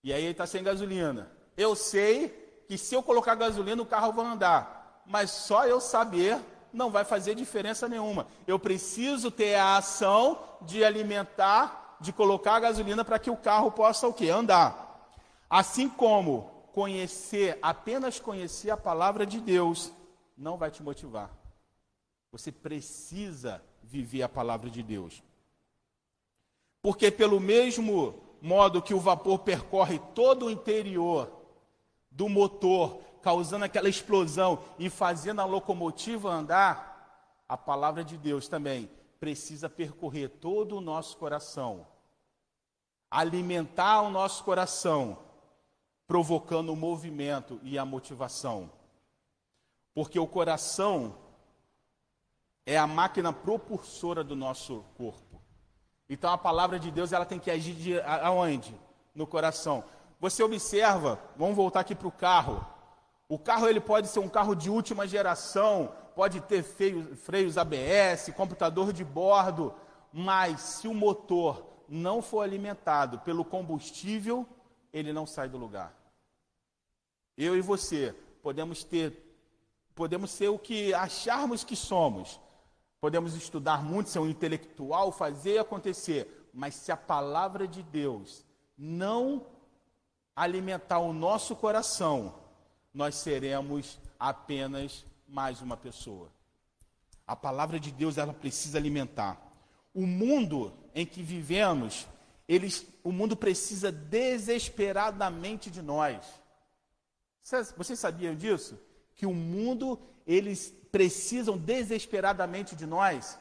E 0.03 0.13
aí 0.13 0.23
ele 0.23 0.33
está 0.33 0.47
sem 0.47 0.63
gasolina. 0.63 1.31
Eu 1.57 1.77
sei 1.77 2.29
que 2.67 2.79
se 2.79 2.95
eu 2.95 3.03
colocar 3.03 3.35
gasolina, 3.35 3.83
o 3.83 3.87
carro 3.87 4.13
vai 4.13 4.25
andar. 4.25 5.03
Mas 5.07 5.31
só 5.31 5.67
eu 5.67 5.81
saber 5.81 6.41
não 6.73 6.91
vai 6.91 7.05
fazer 7.05 7.35
diferença 7.35 7.89
nenhuma. 7.89 8.27
Eu 8.47 8.59
preciso 8.59 9.31
ter 9.31 9.55
a 9.55 9.77
ação 9.77 10.39
de 10.63 10.85
alimentar, 10.85 11.97
de 12.01 12.13
colocar 12.13 12.57
a 12.57 12.61
gasolina 12.61 13.05
para 13.05 13.19
que 13.19 13.31
o 13.31 13.37
carro 13.37 13.71
possa 13.71 14.09
o 14.09 14.15
quê? 14.15 14.31
Andar. 14.31 15.11
Assim 15.49 15.89
como 15.89 16.51
conhecer, 16.73 17.59
apenas 17.61 18.19
conhecer 18.19 18.71
a 18.71 18.77
palavra 18.77 19.27
de 19.27 19.41
Deus, 19.41 19.93
não 20.37 20.57
vai 20.57 20.71
te 20.71 20.83
motivar. 20.83 21.31
Você 22.33 22.51
precisa 22.51 23.63
viver 23.83 24.23
a 24.23 24.29
palavra 24.29 24.71
de 24.71 24.83
Deus. 24.83 25.23
Porque 26.81 27.11
pelo 27.11 27.39
mesmo 27.39 28.15
modo 28.41 28.83
que 28.83 28.95
o 28.95 28.99
vapor 28.99 29.41
percorre 29.41 30.01
todo 30.15 30.47
o 30.47 30.51
interior 30.51 31.31
do 32.11 32.29
motor 32.29 33.01
causando 33.23 33.65
aquela 33.65 33.89
explosão 33.89 34.63
e 34.79 34.91
fazendo 34.91 35.41
a 35.41 35.45
locomotiva 35.45 36.31
andar, 36.31 37.45
a 37.49 37.57
palavra 37.57 38.05
de 38.05 38.17
Deus 38.19 38.49
também 38.49 38.91
precisa 39.21 39.69
percorrer 39.69 40.29
todo 40.29 40.77
o 40.77 40.81
nosso 40.81 41.17
coração, 41.17 41.87
alimentar 43.11 44.03
o 44.03 44.11
nosso 44.11 44.43
coração, 44.43 45.19
provocando 46.07 46.73
o 46.73 46.77
movimento 46.77 47.61
e 47.63 47.79
a 47.79 47.85
motivação. 47.85 48.71
Porque 49.95 50.19
o 50.19 50.27
coração 50.27 51.15
é 52.67 52.77
a 52.77 52.87
máquina 52.87 53.33
propulsora 53.33 54.25
do 54.25 54.35
nosso 54.35 54.85
corpo. 54.97 55.41
Então 56.09 56.31
a 56.33 56.39
palavra 56.39 56.79
de 56.79 56.91
Deus 56.91 57.13
ela 57.13 57.25
tem 57.25 57.39
que 57.39 57.51
agir 57.51 57.75
de, 57.75 58.01
aonde? 58.01 58.75
No 59.15 59.27
coração. 59.27 59.85
Você 60.21 60.43
observa, 60.43 61.19
vamos 61.37 61.57
voltar 61.57 61.81
aqui 61.81 61.95
para 61.95 62.09
o 62.09 62.13
carro. 62.13 62.65
O 63.33 63.39
carro 63.39 63.67
ele 63.67 63.81
pode 63.81 64.09
ser 64.09 64.19
um 64.19 64.29
carro 64.29 64.55
de 64.55 64.69
última 64.69 65.09
geração, 65.09 65.95
pode 66.15 66.39
ter 66.43 66.63
freios 66.63 67.57
ABS, 67.57 68.31
computador 68.37 68.93
de 68.93 69.03
bordo, 69.03 69.75
mas 70.13 70.61
se 70.61 70.87
o 70.87 70.93
motor 70.93 71.67
não 71.89 72.21
for 72.21 72.43
alimentado 72.43 73.21
pelo 73.21 73.43
combustível, 73.43 74.47
ele 74.93 75.15
não 75.15 75.27
sai 75.27 75.49
do 75.49 75.57
lugar. 75.57 75.97
Eu 77.35 77.57
e 77.57 77.63
você 77.63 78.15
podemos 78.43 78.85
ter, 78.85 79.17
podemos 79.95 80.31
ser 80.31 80.49
o 80.49 80.59
que 80.59 80.93
acharmos 80.93 81.65
que 81.65 81.75
somos. 81.75 82.39
Podemos 83.01 83.35
estudar 83.35 83.83
muito, 83.83 84.11
ser 84.11 84.19
um 84.19 84.29
intelectual, 84.29 85.11
fazer 85.11 85.57
acontecer, 85.57 86.51
mas 86.53 86.75
se 86.75 86.93
a 86.93 86.99
palavra 86.99 87.67
de 87.67 87.83
Deus 87.83 88.45
não 88.77 89.47
alimentar 90.37 90.99
o 90.99 91.15
nosso 91.15 91.57
coração, 91.57 92.42
nós 92.93 93.15
seremos 93.17 93.99
apenas 94.19 95.05
mais 95.27 95.63
uma 95.63 95.77
pessoa. 95.77 96.31
A 97.27 97.35
palavra 97.35 97.81
de 97.81 97.91
Deus 97.91 98.19
ela 98.19 98.35
precisa 98.35 98.79
alimentar. 98.79 99.41
O 99.95 100.07
mundo 100.07 100.73
em 100.95 101.07
que 101.07 101.23
vivemos, 101.23 102.07
eles, 102.47 102.87
o 103.03 103.13
mundo 103.13 103.37
precisa 103.37 103.91
desesperadamente 103.91 105.71
de 105.71 105.81
nós. 105.81 106.27
Vocês 107.77 107.99
sabiam 107.99 108.35
disso? 108.35 108.79
Que 109.15 109.27
o 109.27 109.35
mundo, 109.35 109.99
eles 110.27 110.73
precisam 110.91 111.57
desesperadamente 111.57 112.77
de 112.77 112.87
nós? 112.87 113.39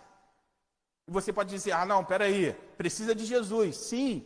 E 1.08 1.12
você 1.12 1.34
pode 1.34 1.50
dizer, 1.50 1.74
ah 1.74 1.86
não, 1.86 2.04
peraí, 2.06 2.54
precisa 2.78 3.14
de 3.14 3.26
Jesus. 3.26 3.76
Sim, 3.78 4.26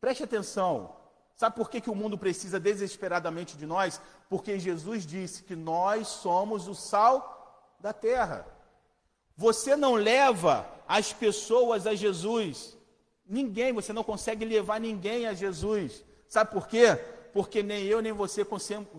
preste 0.00 0.22
atenção. 0.22 0.96
Sabe 1.40 1.56
por 1.56 1.70
que, 1.70 1.80
que 1.80 1.88
o 1.88 1.94
mundo 1.94 2.18
precisa 2.18 2.60
desesperadamente 2.60 3.56
de 3.56 3.64
nós? 3.64 3.98
Porque 4.28 4.58
Jesus 4.58 5.06
disse 5.06 5.42
que 5.42 5.56
nós 5.56 6.06
somos 6.06 6.68
o 6.68 6.74
sal 6.74 7.72
da 7.80 7.94
terra. 7.94 8.46
Você 9.38 9.74
não 9.74 9.94
leva 9.94 10.70
as 10.86 11.14
pessoas 11.14 11.86
a 11.86 11.94
Jesus. 11.94 12.76
Ninguém, 13.26 13.72
você 13.72 13.90
não 13.90 14.04
consegue 14.04 14.44
levar 14.44 14.78
ninguém 14.78 15.26
a 15.26 15.32
Jesus. 15.32 16.04
Sabe 16.28 16.50
por 16.50 16.68
quê? 16.68 16.94
Porque 17.32 17.62
nem 17.62 17.84
eu 17.84 18.02
nem 18.02 18.12
você 18.12 18.44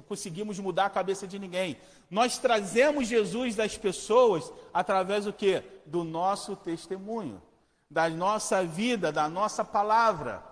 conseguimos 0.07 0.57
mudar 0.57 0.87
a 0.87 0.89
cabeça 0.89 1.27
de 1.27 1.37
ninguém. 1.37 1.77
Nós 2.09 2.39
trazemos 2.39 3.07
Jesus 3.07 3.55
das 3.55 3.77
pessoas 3.77 4.51
através 4.73 5.25
do 5.25 5.31
quê? 5.31 5.63
Do 5.85 6.03
nosso 6.03 6.55
testemunho, 6.55 7.39
da 7.87 8.09
nossa 8.09 8.63
vida, 8.65 9.11
da 9.11 9.29
nossa 9.29 9.63
palavra. 9.63 10.49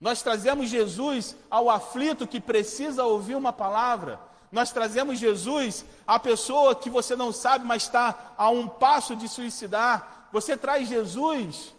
Nós 0.00 0.22
trazemos 0.22 0.68
Jesus 0.68 1.36
ao 1.50 1.70
aflito 1.70 2.26
que 2.26 2.40
precisa 2.40 3.04
ouvir 3.04 3.36
uma 3.36 3.52
palavra. 3.52 4.20
Nós 4.50 4.70
trazemos 4.70 5.18
Jesus 5.18 5.84
à 6.06 6.18
pessoa 6.18 6.74
que 6.74 6.90
você 6.90 7.16
não 7.16 7.32
sabe, 7.32 7.64
mas 7.64 7.84
está 7.84 8.34
a 8.36 8.50
um 8.50 8.68
passo 8.68 9.16
de 9.16 9.28
suicidar. 9.28 10.28
Você 10.32 10.56
traz 10.56 10.88
Jesus 10.88 11.74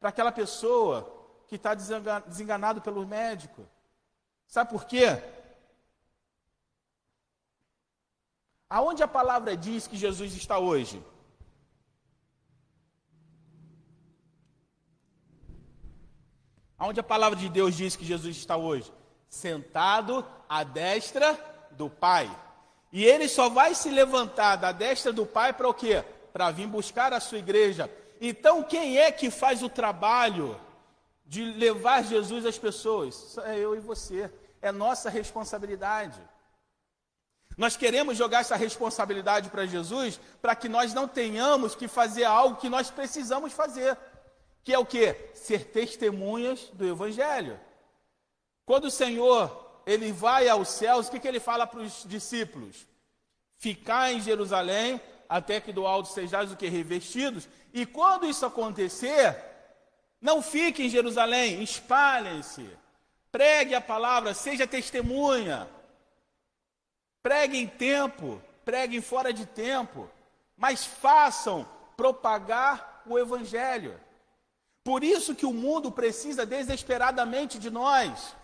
para 0.00 0.10
aquela 0.10 0.32
pessoa 0.32 1.10
que 1.48 1.56
está 1.56 1.74
desenganado 1.74 2.80
pelo 2.80 3.06
médico. 3.06 3.66
Sabe 4.46 4.70
por 4.70 4.84
quê? 4.84 5.22
Aonde 8.68 9.02
a 9.02 9.08
palavra 9.08 9.56
diz 9.56 9.86
que 9.86 9.96
Jesus 9.96 10.34
está 10.34 10.58
hoje? 10.58 11.02
Aonde 16.84 17.00
a 17.00 17.02
palavra 17.02 17.38
de 17.38 17.48
Deus 17.48 17.74
diz 17.74 17.96
que 17.96 18.04
Jesus 18.04 18.36
está 18.36 18.58
hoje? 18.58 18.92
Sentado 19.26 20.22
à 20.46 20.62
destra 20.62 21.34
do 21.70 21.88
Pai. 21.88 22.30
E 22.92 23.02
ele 23.02 23.26
só 23.26 23.48
vai 23.48 23.74
se 23.74 23.88
levantar 23.88 24.56
da 24.56 24.70
destra 24.70 25.10
do 25.10 25.24
Pai 25.24 25.54
para 25.54 25.66
o 25.66 25.72
quê? 25.72 26.04
Para 26.30 26.50
vir 26.50 26.66
buscar 26.66 27.14
a 27.14 27.20
sua 27.20 27.38
igreja. 27.38 27.90
Então, 28.20 28.62
quem 28.62 28.98
é 28.98 29.10
que 29.10 29.30
faz 29.30 29.62
o 29.62 29.68
trabalho 29.70 30.60
de 31.24 31.42
levar 31.52 32.04
Jesus 32.04 32.44
às 32.44 32.58
pessoas? 32.58 33.38
É 33.38 33.58
eu 33.58 33.74
e 33.74 33.80
você. 33.80 34.30
É 34.60 34.70
nossa 34.70 35.08
responsabilidade. 35.08 36.20
Nós 37.56 37.78
queremos 37.78 38.18
jogar 38.18 38.40
essa 38.40 38.56
responsabilidade 38.56 39.48
para 39.48 39.64
Jesus 39.64 40.20
para 40.42 40.54
que 40.54 40.68
nós 40.68 40.92
não 40.92 41.08
tenhamos 41.08 41.74
que 41.74 41.88
fazer 41.88 42.24
algo 42.24 42.56
que 42.56 42.68
nós 42.68 42.90
precisamos 42.90 43.54
fazer. 43.54 43.96
Que 44.64 44.72
é 44.72 44.78
o 44.78 44.86
que? 44.86 45.14
Ser 45.34 45.66
testemunhas 45.66 46.70
do 46.72 46.86
Evangelho. 46.86 47.60
Quando 48.64 48.86
o 48.86 48.90
Senhor 48.90 49.82
ele 49.86 50.10
vai 50.10 50.48
aos 50.48 50.68
céus, 50.68 51.06
o 51.06 51.10
que, 51.10 51.20
que 51.20 51.28
ele 51.28 51.38
fala 51.38 51.66
para 51.66 51.80
os 51.80 52.04
discípulos? 52.06 52.86
Ficar 53.58 54.10
em 54.10 54.20
Jerusalém 54.20 55.00
até 55.28 55.60
que 55.60 55.72
do 55.72 55.86
alto 55.86 56.08
sejais 56.08 56.50
o 56.50 56.56
que 56.56 56.68
revestidos. 56.68 57.48
E 57.72 57.84
quando 57.84 58.26
isso 58.26 58.46
acontecer, 58.46 59.36
não 60.20 60.40
fique 60.40 60.84
em 60.84 60.88
Jerusalém, 60.88 61.62
espalhem-se, 61.62 62.68
pregue 63.30 63.74
a 63.74 63.80
palavra, 63.80 64.32
seja 64.32 64.66
testemunha, 64.66 65.68
pregue 67.22 67.58
em 67.58 67.66
tempo, 67.66 68.40
pregue 68.64 69.00
fora 69.00 69.32
de 69.32 69.44
tempo, 69.44 70.08
mas 70.56 70.86
façam 70.86 71.68
propagar 71.96 73.02
o 73.06 73.18
evangelho. 73.18 74.00
Por 74.84 75.02
isso 75.02 75.34
que 75.34 75.46
o 75.46 75.52
mundo 75.52 75.90
precisa 75.90 76.44
desesperadamente 76.44 77.58
de 77.58 77.70
nós. 77.70 78.36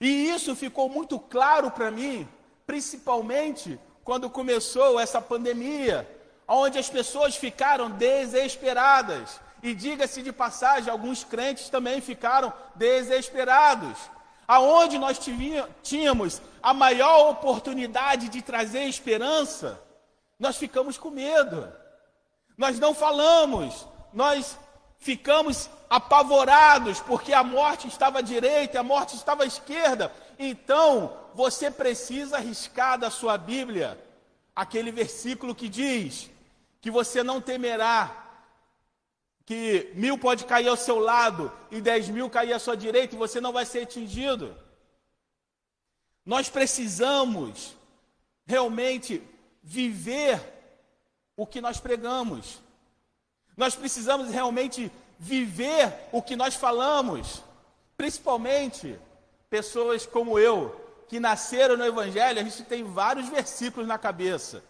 E 0.00 0.28
isso 0.28 0.54
ficou 0.54 0.88
muito 0.88 1.18
claro 1.18 1.72
para 1.72 1.90
mim, 1.90 2.28
principalmente 2.64 3.78
quando 4.04 4.30
começou 4.30 5.00
essa 5.00 5.20
pandemia, 5.20 6.08
onde 6.46 6.78
as 6.78 6.88
pessoas 6.88 7.34
ficaram 7.34 7.90
desesperadas. 7.90 9.40
E 9.60 9.74
diga-se 9.74 10.22
de 10.22 10.30
passagem, 10.30 10.90
alguns 10.90 11.24
crentes 11.24 11.68
também 11.68 12.00
ficaram 12.00 12.52
desesperados. 12.76 13.98
Aonde 14.46 14.98
nós 14.98 15.18
tínhamos 15.82 16.40
a 16.62 16.72
maior 16.72 17.30
oportunidade 17.30 18.28
de 18.28 18.42
trazer 18.42 18.84
esperança, 18.84 19.82
nós 20.38 20.56
ficamos 20.56 20.96
com 20.98 21.10
medo. 21.10 21.72
Nós 22.56 22.78
não 22.78 22.94
falamos, 22.94 23.86
nós 24.12 24.58
ficamos 25.04 25.68
apavorados 25.90 26.98
porque 27.00 27.34
a 27.34 27.44
morte 27.44 27.86
estava 27.86 28.20
à 28.20 28.22
direita, 28.22 28.80
a 28.80 28.82
morte 28.82 29.14
estava 29.14 29.42
à 29.42 29.46
esquerda. 29.46 30.10
Então, 30.38 31.14
você 31.34 31.70
precisa 31.70 32.38
arriscar 32.38 32.98
da 32.98 33.10
sua 33.10 33.36
Bíblia 33.36 34.02
aquele 34.56 34.90
versículo 34.90 35.54
que 35.54 35.68
diz 35.68 36.30
que 36.80 36.90
você 36.90 37.22
não 37.22 37.38
temerá 37.38 38.22
que 39.44 39.92
mil 39.94 40.16
pode 40.16 40.46
cair 40.46 40.68
ao 40.68 40.76
seu 40.76 40.98
lado 40.98 41.52
e 41.70 41.82
dez 41.82 42.08
mil 42.08 42.30
cair 42.30 42.54
à 42.54 42.58
sua 42.58 42.74
direita 42.74 43.14
e 43.14 43.18
você 43.18 43.42
não 43.42 43.52
vai 43.52 43.66
ser 43.66 43.82
atingido. 43.82 44.56
Nós 46.24 46.48
precisamos 46.48 47.76
realmente 48.46 49.22
viver 49.62 50.40
o 51.36 51.46
que 51.46 51.60
nós 51.60 51.78
pregamos. 51.78 52.58
Nós 53.56 53.74
precisamos 53.74 54.30
realmente 54.30 54.90
viver 55.18 55.92
o 56.12 56.20
que 56.20 56.36
nós 56.36 56.54
falamos, 56.54 57.42
principalmente 57.96 58.98
pessoas 59.48 60.04
como 60.04 60.38
eu, 60.38 60.80
que 61.08 61.20
nasceram 61.20 61.76
no 61.76 61.84
Evangelho, 61.84 62.40
a 62.40 62.42
gente 62.42 62.64
tem 62.64 62.82
vários 62.82 63.28
versículos 63.28 63.86
na 63.86 63.98
cabeça. 63.98 64.64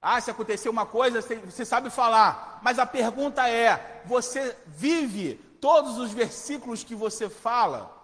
Ah, 0.00 0.20
se 0.20 0.30
acontecer 0.30 0.68
uma 0.68 0.86
coisa, 0.86 1.20
você 1.20 1.64
sabe 1.64 1.90
falar. 1.90 2.60
Mas 2.62 2.78
a 2.78 2.86
pergunta 2.86 3.48
é: 3.48 4.00
você 4.04 4.56
vive 4.66 5.34
todos 5.60 5.98
os 5.98 6.12
versículos 6.12 6.84
que 6.84 6.94
você 6.94 7.28
fala? 7.28 7.94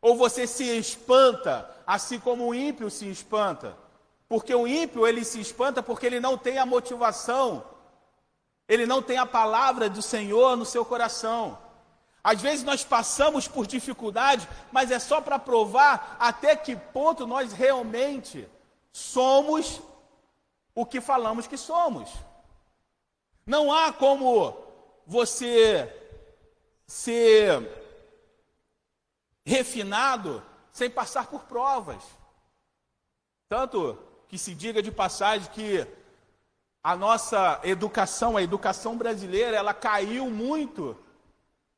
Ou 0.00 0.16
você 0.16 0.46
se 0.46 0.64
espanta, 0.78 1.68
assim 1.84 2.20
como 2.20 2.46
o 2.46 2.54
ímpio 2.54 2.88
se 2.88 3.10
espanta? 3.10 3.76
Porque 4.28 4.54
o 4.54 4.66
ímpio 4.66 5.06
ele 5.06 5.24
se 5.24 5.40
espanta 5.40 5.82
porque 5.82 6.06
ele 6.06 6.20
não 6.20 6.38
tem 6.38 6.58
a 6.58 6.66
motivação 6.66 7.64
ele 8.68 8.84
não 8.84 9.02
tem 9.02 9.16
a 9.16 9.24
palavra 9.24 9.88
do 9.88 10.02
Senhor 10.02 10.56
no 10.56 10.66
seu 10.66 10.84
coração. 10.84 11.58
Às 12.22 12.42
vezes 12.42 12.64
nós 12.64 12.84
passamos 12.84 13.48
por 13.48 13.66
dificuldade, 13.66 14.46
mas 14.70 14.90
é 14.90 14.98
só 14.98 15.20
para 15.20 15.38
provar 15.38 16.16
até 16.20 16.54
que 16.54 16.76
ponto 16.76 17.26
nós 17.26 17.52
realmente 17.52 18.46
somos 18.92 19.80
o 20.74 20.84
que 20.84 21.00
falamos 21.00 21.46
que 21.46 21.56
somos. 21.56 22.10
Não 23.46 23.72
há 23.72 23.90
como 23.92 24.54
você 25.06 25.90
ser 26.86 27.66
refinado 29.44 30.42
sem 30.70 30.90
passar 30.90 31.28
por 31.28 31.44
provas. 31.44 32.02
Tanto 33.48 33.98
que 34.28 34.36
se 34.36 34.54
diga 34.54 34.82
de 34.82 34.92
passagem 34.92 35.50
que 35.52 35.86
a 36.88 36.96
nossa 36.96 37.60
educação, 37.64 38.34
a 38.34 38.42
educação 38.42 38.96
brasileira, 38.96 39.54
ela 39.54 39.74
caiu 39.74 40.30
muito, 40.30 40.96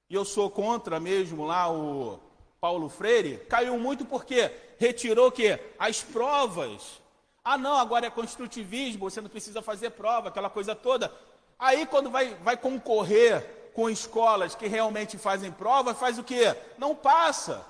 e 0.08 0.14
eu 0.14 0.24
sou 0.24 0.48
contra 0.48 1.00
mesmo 1.00 1.44
lá 1.44 1.68
o 1.68 2.20
Paulo 2.60 2.88
Freire, 2.88 3.38
caiu 3.48 3.76
muito 3.76 4.04
porque 4.04 4.52
retirou 4.78 5.32
que 5.32 5.58
as 5.76 6.00
provas. 6.00 7.00
Ah, 7.42 7.58
não, 7.58 7.74
agora 7.74 8.06
é 8.06 8.10
construtivismo, 8.10 9.10
você 9.10 9.20
não 9.20 9.28
precisa 9.28 9.60
fazer 9.60 9.90
prova, 9.90 10.28
aquela 10.28 10.48
coisa 10.48 10.76
toda. 10.76 11.12
Aí 11.58 11.86
quando 11.86 12.08
vai, 12.08 12.36
vai 12.36 12.56
concorrer 12.56 13.72
com 13.74 13.90
escolas 13.90 14.54
que 14.54 14.68
realmente 14.68 15.18
fazem 15.18 15.50
prova, 15.50 15.92
faz 15.92 16.20
o 16.20 16.22
quê? 16.22 16.54
Não 16.78 16.94
passa. 16.94 17.66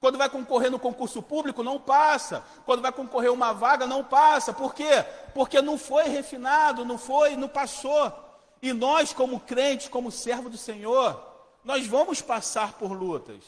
Quando 0.00 0.16
vai 0.16 0.30
concorrer 0.30 0.70
no 0.70 0.78
concurso 0.78 1.22
público, 1.22 1.62
não 1.62 1.78
passa. 1.78 2.42
Quando 2.64 2.80
vai 2.80 2.90
concorrer 2.90 3.30
uma 3.30 3.52
vaga, 3.52 3.86
não 3.86 4.02
passa. 4.02 4.50
Por 4.50 4.74
quê? 4.74 5.04
Porque 5.34 5.60
não 5.60 5.76
foi 5.76 6.04
refinado, 6.04 6.86
não 6.86 6.96
foi, 6.96 7.36
não 7.36 7.48
passou. 7.48 8.10
E 8.62 8.72
nós, 8.72 9.12
como 9.12 9.40
crentes, 9.40 9.88
como 9.88 10.10
servo 10.10 10.48
do 10.48 10.56
Senhor, 10.56 11.22
nós 11.62 11.86
vamos 11.86 12.22
passar 12.22 12.72
por 12.74 12.92
lutas. 12.92 13.44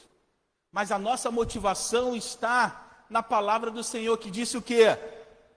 Mas 0.71 0.93
a 0.93 0.99
nossa 0.99 1.31
motivação 1.31 2.15
está 2.15 3.05
na 3.09 3.23
palavra 3.23 3.71
do 3.71 3.83
Senhor 3.83 4.17
que 4.19 4.31
disse 4.31 4.57
o 4.57 4.63
quê? 4.63 4.99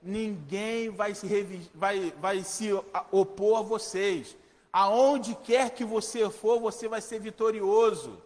Ninguém 0.01 0.89
vai 0.89 1.13
se, 1.13 1.69
vai, 1.73 2.13
vai 2.21 2.41
se 2.43 2.69
opor 3.11 3.59
a 3.59 3.61
vocês. 3.61 4.37
Aonde 4.71 5.35
quer 5.35 5.71
que 5.71 5.83
você 5.83 6.29
for, 6.29 6.59
você 6.59 6.87
vai 6.87 7.01
ser 7.01 7.19
vitorioso. 7.19 8.21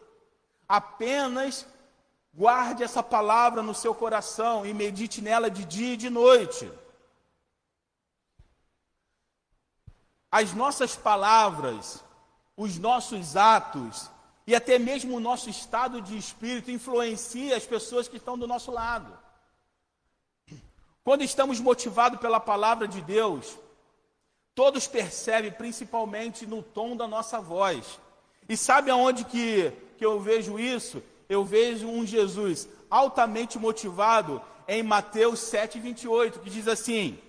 Apenas 0.67 1.65
Guarde 2.39 2.83
essa 2.83 3.03
palavra 3.03 3.61
no 3.61 3.75
seu 3.75 3.93
coração 3.93 4.65
e 4.65 4.73
medite 4.73 5.21
nela 5.21 5.51
de 5.51 5.65
dia 5.65 5.95
e 5.95 5.97
de 5.97 6.09
noite. 6.09 6.71
As 10.31 10.53
nossas 10.53 10.95
palavras, 10.95 12.01
os 12.55 12.77
nossos 12.77 13.35
atos 13.35 14.09
e 14.47 14.55
até 14.55 14.79
mesmo 14.79 15.17
o 15.17 15.19
nosso 15.19 15.49
estado 15.49 16.01
de 16.01 16.17
espírito 16.17 16.71
influencia 16.71 17.57
as 17.57 17.65
pessoas 17.65 18.07
que 18.07 18.15
estão 18.15 18.37
do 18.37 18.47
nosso 18.47 18.71
lado. 18.71 19.11
Quando 21.03 21.25
estamos 21.25 21.59
motivados 21.59 22.21
pela 22.21 22.39
palavra 22.39 22.87
de 22.87 23.01
Deus, 23.01 23.57
todos 24.55 24.87
percebem, 24.87 25.51
principalmente 25.51 26.45
no 26.45 26.63
tom 26.63 26.95
da 26.95 27.05
nossa 27.05 27.41
voz. 27.41 27.99
E 28.47 28.55
sabe 28.55 28.89
aonde 28.89 29.25
que, 29.25 29.73
que 29.97 30.05
eu 30.05 30.21
vejo 30.21 30.57
isso? 30.57 31.03
Eu 31.29 31.45
vejo 31.45 31.87
um 31.87 32.03
Jesus 32.05 32.67
altamente 32.89 33.59
motivado 33.59 34.41
em 34.67 34.81
Mateus 34.81 35.39
7, 35.39 35.79
28, 35.79 36.39
que 36.39 36.49
diz 36.49 36.67
assim: 36.67 37.19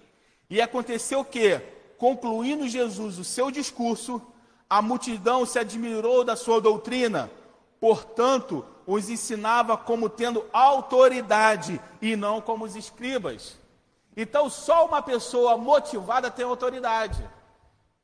E 0.49 0.61
aconteceu 0.61 1.23
que, 1.23 1.61
concluindo 1.99 2.67
Jesus 2.67 3.19
o 3.19 3.25
seu 3.25 3.51
discurso, 3.51 4.23
a 4.69 4.81
multidão 4.81 5.45
se 5.45 5.59
admirou 5.59 6.25
da 6.25 6.35
sua 6.35 6.61
doutrina, 6.61 7.31
portanto, 7.79 8.65
os 8.87 9.11
ensinava 9.11 9.77
como 9.77 10.09
tendo 10.09 10.47
autoridade 10.51 11.79
e 12.01 12.17
não 12.17 12.41
como 12.41 12.65
os 12.65 12.75
escribas. 12.75 13.59
Então, 14.17 14.49
só 14.49 14.87
uma 14.87 15.03
pessoa 15.03 15.59
motivada 15.59 16.31
tem 16.31 16.45
autoridade. 16.45 17.23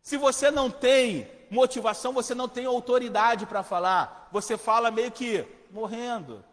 Se 0.03 0.17
você 0.17 0.51
não 0.51 0.71
tem 0.71 1.29
motivação, 1.51 2.13
você 2.13 2.35
não 2.35 2.49
tem 2.49 2.67
autoridade 2.67 3.47
para 3.47 3.63
falar. 3.63 4.29
Você 4.31 4.57
fala 4.57 4.91
meio 4.91 5.11
que 5.11 5.45
morrendo. 5.71 6.45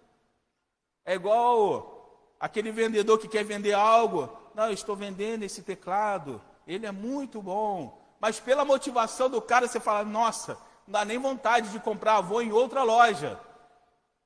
É 1.05 1.15
igual 1.15 2.35
aquele 2.39 2.71
vendedor 2.71 3.17
que 3.17 3.27
quer 3.27 3.43
vender 3.43 3.73
algo. 3.73 4.29
Não, 4.53 4.65
eu 4.65 4.73
estou 4.73 4.95
vendendo 4.95 5.43
esse 5.43 5.61
teclado, 5.61 6.41
ele 6.67 6.85
é 6.85 6.91
muito 6.91 7.41
bom. 7.41 8.01
Mas 8.19 8.39
pela 8.39 8.63
motivação 8.63 9.29
do 9.29 9.41
cara, 9.41 9.67
você 9.67 9.79
fala: 9.79 10.03
nossa, 10.03 10.53
não 10.87 10.93
dá 10.93 11.05
nem 11.05 11.17
vontade 11.17 11.69
de 11.69 11.79
comprar, 11.79 12.21
vou 12.21 12.41
em 12.41 12.51
outra 12.51 12.83
loja. 12.83 13.39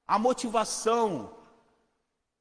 A 0.07 0.17
motivação 0.17 1.35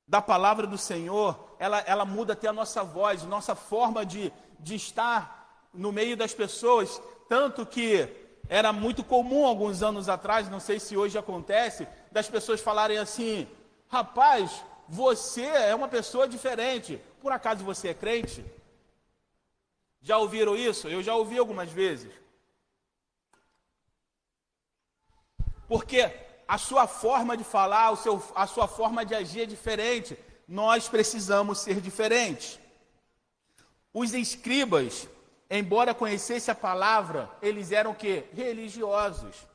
da 0.06 0.22
palavra 0.22 0.66
do 0.66 0.78
Senhor, 0.78 1.56
ela, 1.58 1.80
ela 1.80 2.04
muda 2.04 2.34
até 2.34 2.48
a 2.48 2.52
nossa 2.52 2.84
voz, 2.84 3.22
nossa 3.24 3.54
forma 3.54 4.06
de, 4.06 4.32
de 4.60 4.76
estar 4.76 5.68
no 5.72 5.90
meio 5.90 6.16
das 6.16 6.32
pessoas. 6.32 7.00
Tanto 7.28 7.66
que 7.66 8.25
era 8.48 8.72
muito 8.72 9.02
comum 9.02 9.44
alguns 9.46 9.82
anos 9.82 10.08
atrás, 10.08 10.48
não 10.48 10.60
sei 10.60 10.78
se 10.78 10.96
hoje 10.96 11.18
acontece, 11.18 11.86
das 12.12 12.28
pessoas 12.28 12.60
falarem 12.60 12.98
assim: 12.98 13.48
rapaz, 13.88 14.64
você 14.88 15.42
é 15.42 15.74
uma 15.74 15.88
pessoa 15.88 16.28
diferente. 16.28 17.00
Por 17.20 17.32
acaso 17.32 17.64
você 17.64 17.88
é 17.88 17.94
crente? 17.94 18.44
Já 20.00 20.18
ouviram 20.18 20.56
isso? 20.56 20.88
Eu 20.88 21.02
já 21.02 21.14
ouvi 21.14 21.38
algumas 21.38 21.70
vezes. 21.70 22.12
Porque 25.66 26.12
a 26.46 26.58
sua 26.58 26.86
forma 26.86 27.36
de 27.36 27.42
falar, 27.42 27.90
o 27.90 27.96
seu, 27.96 28.22
a 28.34 28.46
sua 28.46 28.68
forma 28.68 29.04
de 29.04 29.14
agir 29.14 29.42
é 29.42 29.46
diferente. 29.46 30.16
Nós 30.46 30.88
precisamos 30.88 31.58
ser 31.58 31.80
diferentes. 31.80 32.60
Os 33.92 34.14
escribas, 34.14 35.08
embora 35.50 35.94
conhecessem 35.94 36.52
a 36.52 36.54
palavra, 36.54 37.30
eles 37.40 37.72
eram 37.72 37.92
o 37.92 37.94
quê? 37.94 38.24
Religiosos. 38.32 39.46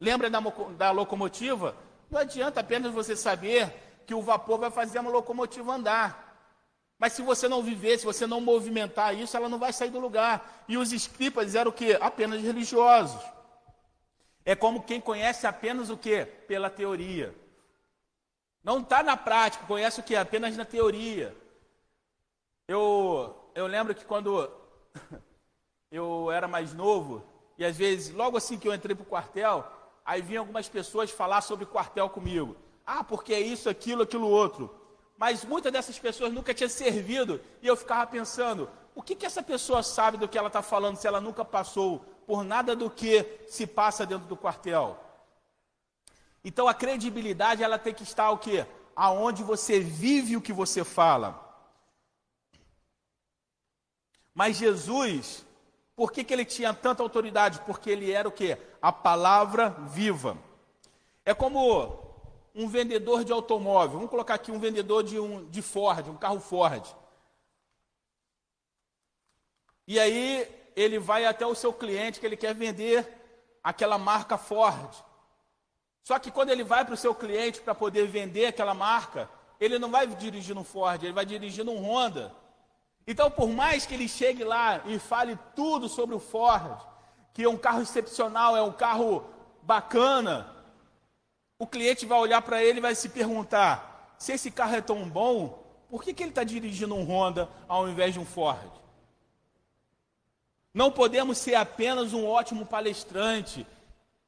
Lembra 0.00 0.30
da, 0.30 0.40
da 0.76 0.90
locomotiva? 0.90 1.76
Não 2.10 2.20
adianta 2.20 2.60
apenas 2.60 2.92
você 2.92 3.16
saber 3.16 3.72
que 4.06 4.14
o 4.14 4.22
vapor 4.22 4.58
vai 4.58 4.70
fazer 4.70 4.98
uma 4.98 5.10
locomotiva 5.10 5.72
andar. 5.72 6.30
Mas 6.98 7.14
se 7.14 7.22
você 7.22 7.48
não 7.48 7.62
viver, 7.62 7.98
se 7.98 8.04
você 8.04 8.26
não 8.26 8.40
movimentar 8.40 9.16
isso, 9.16 9.36
ela 9.36 9.48
não 9.48 9.58
vai 9.58 9.72
sair 9.72 9.90
do 9.90 9.98
lugar. 9.98 10.64
E 10.68 10.76
os 10.76 10.92
escribas 10.92 11.54
eram 11.54 11.70
o 11.70 11.74
quê? 11.74 11.96
Apenas 12.00 12.42
religiosos. 12.42 13.22
É 14.44 14.54
como 14.54 14.82
quem 14.82 15.00
conhece 15.00 15.46
apenas 15.46 15.90
o 15.90 15.96
quê? 15.96 16.26
Pela 16.46 16.68
teoria. 16.68 17.34
Não 18.62 18.80
está 18.80 19.02
na 19.02 19.16
prática, 19.16 19.64
conhece 19.66 20.00
o 20.00 20.02
quê? 20.02 20.16
Apenas 20.16 20.56
na 20.56 20.64
teoria. 20.64 21.34
Eu, 22.68 23.50
eu 23.54 23.66
lembro 23.66 23.94
que 23.94 24.04
quando 24.04 24.50
eu 25.90 26.30
era 26.30 26.46
mais 26.46 26.72
novo, 26.72 27.22
e 27.58 27.64
às 27.64 27.76
vezes, 27.76 28.14
logo 28.14 28.36
assim 28.36 28.58
que 28.58 28.68
eu 28.68 28.74
entrei 28.74 28.94
para 28.94 29.02
o 29.02 29.06
quartel, 29.06 29.64
Aí 30.10 30.22
vinham 30.22 30.42
algumas 30.42 30.68
pessoas 30.68 31.10
falar 31.10 31.40
sobre 31.40 31.64
quartel 31.64 32.08
comigo. 32.08 32.56
Ah, 32.84 33.04
porque 33.04 33.32
é 33.32 33.38
isso, 33.38 33.68
aquilo, 33.68 34.02
aquilo 34.02 34.28
outro. 34.28 34.74
Mas 35.16 35.44
muitas 35.44 35.72
dessas 35.72 35.98
pessoas 36.00 36.32
nunca 36.32 36.52
tinha 36.52 36.68
servido 36.68 37.40
e 37.62 37.66
eu 37.68 37.76
ficava 37.76 38.04
pensando: 38.10 38.68
o 38.92 39.02
que, 39.02 39.14
que 39.14 39.24
essa 39.24 39.40
pessoa 39.40 39.84
sabe 39.84 40.16
do 40.16 40.26
que 40.26 40.36
ela 40.36 40.48
está 40.48 40.62
falando 40.62 40.96
se 40.96 41.06
ela 41.06 41.20
nunca 41.20 41.44
passou 41.44 42.00
por 42.26 42.42
nada 42.42 42.74
do 42.74 42.90
que 42.90 43.24
se 43.46 43.68
passa 43.68 44.04
dentro 44.04 44.26
do 44.26 44.36
quartel? 44.36 44.98
Então 46.42 46.66
a 46.66 46.74
credibilidade 46.74 47.62
ela 47.62 47.78
tem 47.78 47.94
que 47.94 48.02
estar 48.02 48.30
o 48.30 48.38
quê? 48.38 48.66
Aonde 48.96 49.44
você 49.44 49.78
vive 49.78 50.36
o 50.36 50.42
que 50.42 50.52
você 50.52 50.82
fala. 50.82 51.38
Mas 54.34 54.56
Jesus, 54.56 55.46
por 55.94 56.12
que, 56.12 56.24
que 56.24 56.32
ele 56.32 56.44
tinha 56.44 56.72
tanta 56.72 57.02
autoridade? 57.02 57.60
Porque 57.66 57.90
ele 57.90 58.10
era 58.10 58.28
o 58.28 58.32
quê? 58.32 58.58
A 58.80 58.90
palavra 58.92 59.70
viva. 59.88 60.36
É 61.24 61.34
como 61.34 61.98
um 62.54 62.68
vendedor 62.68 63.24
de 63.24 63.32
automóvel. 63.32 63.96
Vamos 63.96 64.10
colocar 64.10 64.34
aqui 64.34 64.50
um 64.50 64.58
vendedor 64.58 65.02
de, 65.02 65.18
um, 65.18 65.48
de 65.48 65.62
Ford, 65.62 66.08
um 66.08 66.16
carro 66.16 66.40
Ford. 66.40 66.84
E 69.86 69.98
aí 69.98 70.48
ele 70.76 70.98
vai 70.98 71.24
até 71.26 71.46
o 71.46 71.54
seu 71.54 71.72
cliente 71.72 72.20
que 72.20 72.26
ele 72.26 72.36
quer 72.36 72.54
vender 72.54 73.06
aquela 73.62 73.98
marca 73.98 74.38
Ford. 74.38 74.94
Só 76.02 76.18
que 76.18 76.30
quando 76.30 76.50
ele 76.50 76.64
vai 76.64 76.84
para 76.84 76.94
o 76.94 76.96
seu 76.96 77.14
cliente 77.14 77.60
para 77.60 77.74
poder 77.74 78.06
vender 78.06 78.46
aquela 78.46 78.74
marca, 78.74 79.28
ele 79.60 79.78
não 79.78 79.90
vai 79.90 80.06
dirigir 80.06 80.56
um 80.56 80.64
Ford, 80.64 81.02
ele 81.02 81.12
vai 81.12 81.26
dirigir 81.26 81.68
um 81.68 81.82
Honda. 81.84 82.34
Então, 83.10 83.28
por 83.28 83.48
mais 83.48 83.84
que 83.84 83.94
ele 83.94 84.06
chegue 84.06 84.44
lá 84.44 84.82
e 84.86 84.96
fale 85.00 85.36
tudo 85.56 85.88
sobre 85.88 86.14
o 86.14 86.20
Ford, 86.20 86.80
que 87.34 87.42
é 87.42 87.48
um 87.48 87.56
carro 87.56 87.82
excepcional, 87.82 88.56
é 88.56 88.62
um 88.62 88.70
carro 88.70 89.24
bacana, 89.64 90.48
o 91.58 91.66
cliente 91.66 92.06
vai 92.06 92.20
olhar 92.20 92.40
para 92.40 92.62
ele 92.62 92.78
e 92.78 92.80
vai 92.80 92.94
se 92.94 93.08
perguntar: 93.08 94.14
se 94.16 94.30
esse 94.30 94.48
carro 94.48 94.76
é 94.76 94.80
tão 94.80 95.10
bom, 95.10 95.60
por 95.88 96.04
que, 96.04 96.14
que 96.14 96.22
ele 96.22 96.30
está 96.30 96.44
dirigindo 96.44 96.94
um 96.94 97.02
Honda 97.02 97.50
ao 97.66 97.88
invés 97.88 98.14
de 98.14 98.20
um 98.20 98.24
Ford? 98.24 98.70
Não 100.72 100.92
podemos 100.92 101.36
ser 101.36 101.56
apenas 101.56 102.12
um 102.12 102.24
ótimo 102.24 102.64
palestrante. 102.64 103.66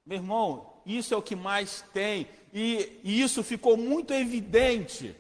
Meu 0.05 0.19
irmão, 0.19 0.73
isso 0.85 1.15
é 1.15 1.17
o 1.17 1.23
que 1.23 1.37
mais 1.37 1.85
tem. 1.95 2.27
E, 2.53 2.99
e 3.05 3.23
isso 3.23 3.45
ficou 3.45 3.77
muito 3.77 4.13
evidente 4.13 5.15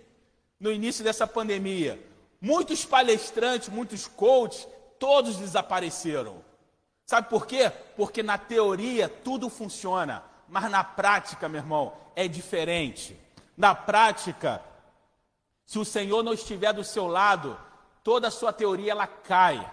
no 0.59 0.72
início 0.72 1.05
dessa 1.05 1.28
pandemia. 1.28 2.11
Muitos 2.45 2.84
palestrantes, 2.84 3.68
muitos 3.68 4.09
coaches, 4.09 4.66
todos 4.99 5.36
desapareceram. 5.36 6.43
Sabe 7.07 7.28
por 7.28 7.47
quê? 7.47 7.70
Porque 7.97 8.20
na 8.20 8.36
teoria 8.36 9.09
tudo 9.09 9.49
funciona, 9.49 10.24
mas 10.49 10.68
na 10.68 10.82
prática, 10.82 11.49
meu 11.49 11.61
irmão, 11.61 11.93
é 12.16 12.26
diferente. 12.26 13.16
Na 13.57 13.76
prática, 13.76 14.61
se 15.64 15.78
o 15.78 15.84
Senhor 15.84 16.24
não 16.24 16.32
estiver 16.32 16.72
do 16.72 16.82
seu 16.82 17.07
lado, 17.07 17.57
toda 18.03 18.26
a 18.26 18.30
sua 18.32 18.53
teoria 18.53 18.90
ela 18.90 19.07
cai. 19.07 19.64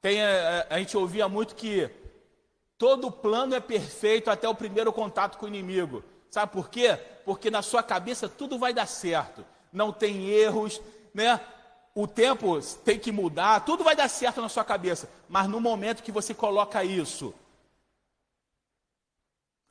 Tem, 0.00 0.22
a, 0.22 0.24
é, 0.24 0.66
é, 0.70 0.74
a 0.74 0.78
gente 0.78 0.96
ouvia 0.96 1.28
muito 1.28 1.54
que 1.54 1.90
todo 2.78 3.12
plano 3.12 3.54
é 3.54 3.60
perfeito 3.60 4.30
até 4.30 4.48
o 4.48 4.54
primeiro 4.54 4.90
contato 4.94 5.36
com 5.36 5.44
o 5.44 5.48
inimigo. 5.48 6.02
Sabe 6.30 6.52
por 6.52 6.70
quê? 6.70 6.98
Porque 7.26 7.50
na 7.50 7.60
sua 7.60 7.82
cabeça 7.82 8.30
tudo 8.30 8.58
vai 8.58 8.72
dar 8.72 8.86
certo. 8.86 9.44
Não 9.70 9.92
tem 9.92 10.30
erros, 10.30 10.80
né? 11.12 11.38
O 11.94 12.06
tempo 12.06 12.58
tem 12.84 12.98
que 12.98 13.12
mudar, 13.12 13.64
tudo 13.64 13.84
vai 13.84 13.94
dar 13.94 14.08
certo 14.08 14.40
na 14.40 14.48
sua 14.48 14.64
cabeça. 14.64 15.10
Mas 15.28 15.48
no 15.48 15.60
momento 15.60 16.02
que 16.02 16.12
você 16.12 16.32
coloca 16.32 16.82
isso 16.82 17.34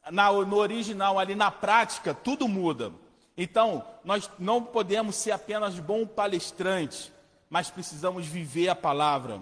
na, 0.09 0.32
no 0.32 0.57
original, 0.57 1.19
ali 1.19 1.36
na 1.36 1.51
prática, 1.51 2.13
tudo 2.13 2.47
muda. 2.47 2.91
Então, 3.38 3.84
nós 4.03 4.30
não 4.38 4.63
podemos 4.63 5.15
ser 5.15 5.32
apenas 5.32 5.80
bons 5.80 6.07
palestrantes, 6.07 7.11
mas 7.49 7.69
precisamos 7.69 8.26
viver 8.26 8.69
a 8.69 8.76
palavra. 8.76 9.41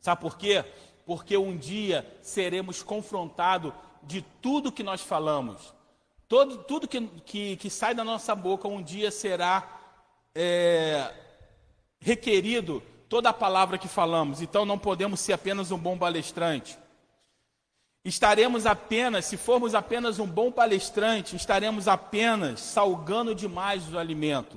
Sabe 0.00 0.20
por 0.20 0.36
quê? 0.36 0.64
Porque 1.04 1.36
um 1.36 1.56
dia 1.56 2.06
seremos 2.22 2.82
confrontados 2.82 3.72
de 4.02 4.22
tudo 4.22 4.72
que 4.72 4.82
nós 4.82 5.00
falamos. 5.02 5.74
Todo, 6.28 6.58
tudo 6.58 6.88
que, 6.88 7.06
que, 7.26 7.56
que, 7.56 7.68
sai 7.68 7.94
da 7.94 8.04
nossa 8.04 8.34
boca 8.34 8.68
um 8.68 8.82
dia 8.82 9.10
será 9.10 9.68
é, 10.34 11.12
requerido 12.00 12.82
toda 13.08 13.28
a 13.28 13.34
palavra 13.34 13.78
que 13.78 13.88
falamos. 13.88 14.40
Então 14.40 14.64
não 14.64 14.78
podemos 14.78 15.20
ser 15.20 15.32
apenas 15.32 15.70
um 15.70 15.78
bom 15.78 15.98
palestrante. 15.98 16.78
Estaremos 18.04 18.64
apenas, 18.64 19.26
se 19.26 19.36
formos 19.36 19.74
apenas 19.74 20.18
um 20.18 20.26
bom 20.26 20.50
palestrante, 20.50 21.36
estaremos 21.36 21.86
apenas 21.86 22.60
salgando 22.60 23.34
demais 23.34 23.92
o 23.92 23.98
alimento. 23.98 24.56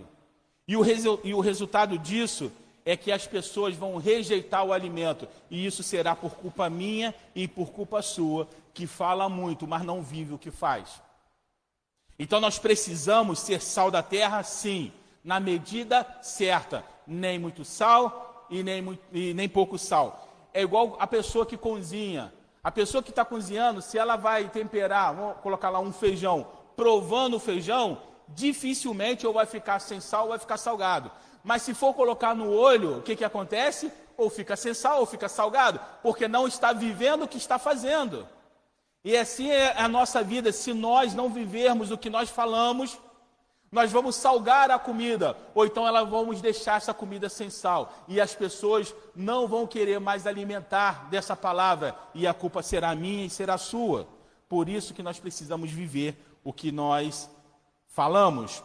E 0.66 0.78
o, 0.78 0.84
e 1.24 1.34
o 1.34 1.41
resultado 1.41 1.98
disso 1.98 2.52
é 2.86 2.96
que 2.96 3.12
as 3.12 3.28
pessoas 3.28 3.76
vão 3.76 3.98
rejeitar 3.98 4.64
o 4.64 4.72
alimento. 4.72 5.28
E 5.50 5.66
isso 5.66 5.84
será 5.84 6.16
por 6.16 6.36
culpa 6.36 6.70
minha 6.70 7.14
e 7.36 7.48
por 7.48 7.72
culpa 7.72 8.02
sua, 8.02 8.48
que 8.74 8.88
fala 8.88 9.28
muito, 9.28 9.68
mas 9.68 9.84
não 9.84 10.02
vive 10.02 10.34
o 10.34 10.38
que 10.38 10.52
faz. 10.52 11.02
Então 12.18 12.39
nós 12.39 12.60
precisamos 12.60 13.39
ser 13.39 13.62
sal 13.62 13.91
da 13.91 14.02
terra, 14.02 14.41
sim, 14.44 14.91
na 15.24 15.39
medida 15.39 16.06
certa. 16.22 16.86
Nem 17.06 17.39
muito 17.39 17.66
sal 17.66 18.45
e 18.49 18.64
nem, 18.64 18.82
muito, 18.82 19.01
e 19.12 19.34
nem 19.34 19.49
pouco 19.49 19.78
sal. 19.78 20.28
É 20.54 20.62
igual 20.62 20.95
a 20.99 21.08
pessoa 21.08 21.45
que 21.45 21.58
cozinha. 21.58 22.34
A 22.64 22.72
pessoa 22.72 23.04
que 23.04 23.10
está 23.10 23.26
cozinhando, 23.26 23.82
se 23.82 23.97
ela 23.97 24.16
vai 24.16 24.47
temperar, 24.47 25.14
vamos 25.14 25.38
colocar 25.41 25.70
lá 25.70 25.80
um 25.80 25.91
feijão, 25.91 26.47
provando 26.78 27.36
o 27.36 27.39
feijão, 27.39 28.01
dificilmente 28.30 29.28
ou 29.28 29.34
vai 29.34 29.45
ficar 29.45 29.80
sem 29.80 29.99
sal 29.99 30.24
ou 30.24 30.30
vai 30.30 30.39
ficar 30.39 30.58
salgado. 30.58 31.12
Mas 31.43 31.64
se 31.64 31.74
for 31.74 31.93
colocar 31.93 32.34
no 32.34 32.49
olho, 32.49 32.99
o 32.99 33.01
que, 33.01 33.18
que 33.18 33.26
acontece? 33.26 33.91
Ou 34.16 34.30
fica 34.30 34.56
sem 34.56 34.74
sal 34.74 35.01
ou 35.01 35.06
fica 35.06 35.28
salgado, 35.28 35.80
porque 36.01 36.28
não 36.28 36.47
está 36.47 36.72
vivendo 36.72 37.24
o 37.24 37.28
que 37.28 37.38
está 37.38 37.60
fazendo. 37.60 38.26
E 39.04 39.18
assim 39.18 39.51
é 39.51 39.74
a 39.78 39.89
nossa 39.89 40.24
vida, 40.24 40.54
se 40.54 40.74
nós 40.74 41.14
não 41.14 41.30
vivermos 41.30 41.91
o 41.91 41.97
que 41.97 42.10
nós 42.10 42.30
falamos, 42.30 42.97
nós 43.74 43.91
vamos 43.91 44.15
salgar 44.15 44.69
a 44.69 44.78
comida, 44.78 45.36
ou 45.55 45.65
então 45.65 45.88
ela 45.88 46.03
vamos 46.03 46.39
deixar 46.39 46.78
essa 46.78 46.93
comida 46.93 47.28
sem 47.28 47.49
sal, 47.49 47.91
e 48.07 48.21
as 48.21 48.36
pessoas 48.36 48.93
não 49.15 49.47
vão 49.47 49.65
querer 49.65 49.99
mais 49.99 50.28
alimentar 50.28 51.09
dessa 51.09 51.36
palavra, 51.36 51.95
e 52.13 52.28
a 52.28 52.36
culpa 52.36 52.61
será 52.61 52.93
minha 52.93 53.26
e 53.26 53.32
será 53.32 53.57
sua. 53.57 54.07
Por 54.47 54.69
isso 54.69 54.93
que 54.93 55.01
nós 55.01 55.17
precisamos 55.17 55.71
viver 55.71 56.15
o 56.43 56.53
que 56.53 56.71
nós 56.71 57.28
falamos. 57.88 58.63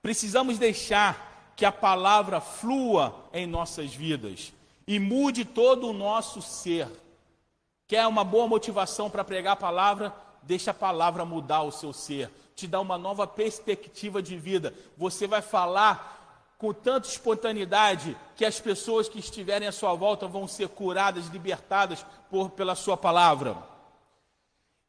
Precisamos 0.00 0.56
deixar 0.56 1.52
que 1.56 1.64
a 1.64 1.72
palavra 1.72 2.40
flua 2.40 3.12
em 3.32 3.44
nossas 3.44 3.92
vidas 3.92 4.52
e 4.86 5.00
mude 5.00 5.44
todo 5.44 5.88
o 5.88 5.92
nosso 5.92 6.40
ser. 6.40 6.88
Quer 7.88 8.06
uma 8.06 8.22
boa 8.22 8.46
motivação 8.46 9.10
para 9.10 9.24
pregar 9.24 9.54
a 9.54 9.56
palavra? 9.56 10.14
Deixa 10.44 10.70
a 10.70 10.74
palavra 10.74 11.24
mudar 11.24 11.62
o 11.62 11.72
seu 11.72 11.92
ser 11.92 12.30
te 12.54 12.66
dá 12.66 12.80
uma 12.80 12.96
nova 12.96 13.26
perspectiva 13.26 14.22
de 14.22 14.36
vida. 14.36 14.72
Você 14.96 15.26
vai 15.26 15.42
falar 15.42 16.14
com 16.58 16.72
tanta 16.72 17.08
espontaneidade 17.08 18.16
que 18.36 18.44
as 18.44 18.60
pessoas 18.60 19.08
que 19.08 19.18
estiverem 19.18 19.68
à 19.68 19.72
sua 19.72 19.94
volta 19.94 20.26
vão 20.26 20.46
ser 20.46 20.68
curadas, 20.68 21.26
libertadas 21.26 22.04
por, 22.30 22.50
pela 22.50 22.74
sua 22.74 22.96
palavra. 22.96 23.56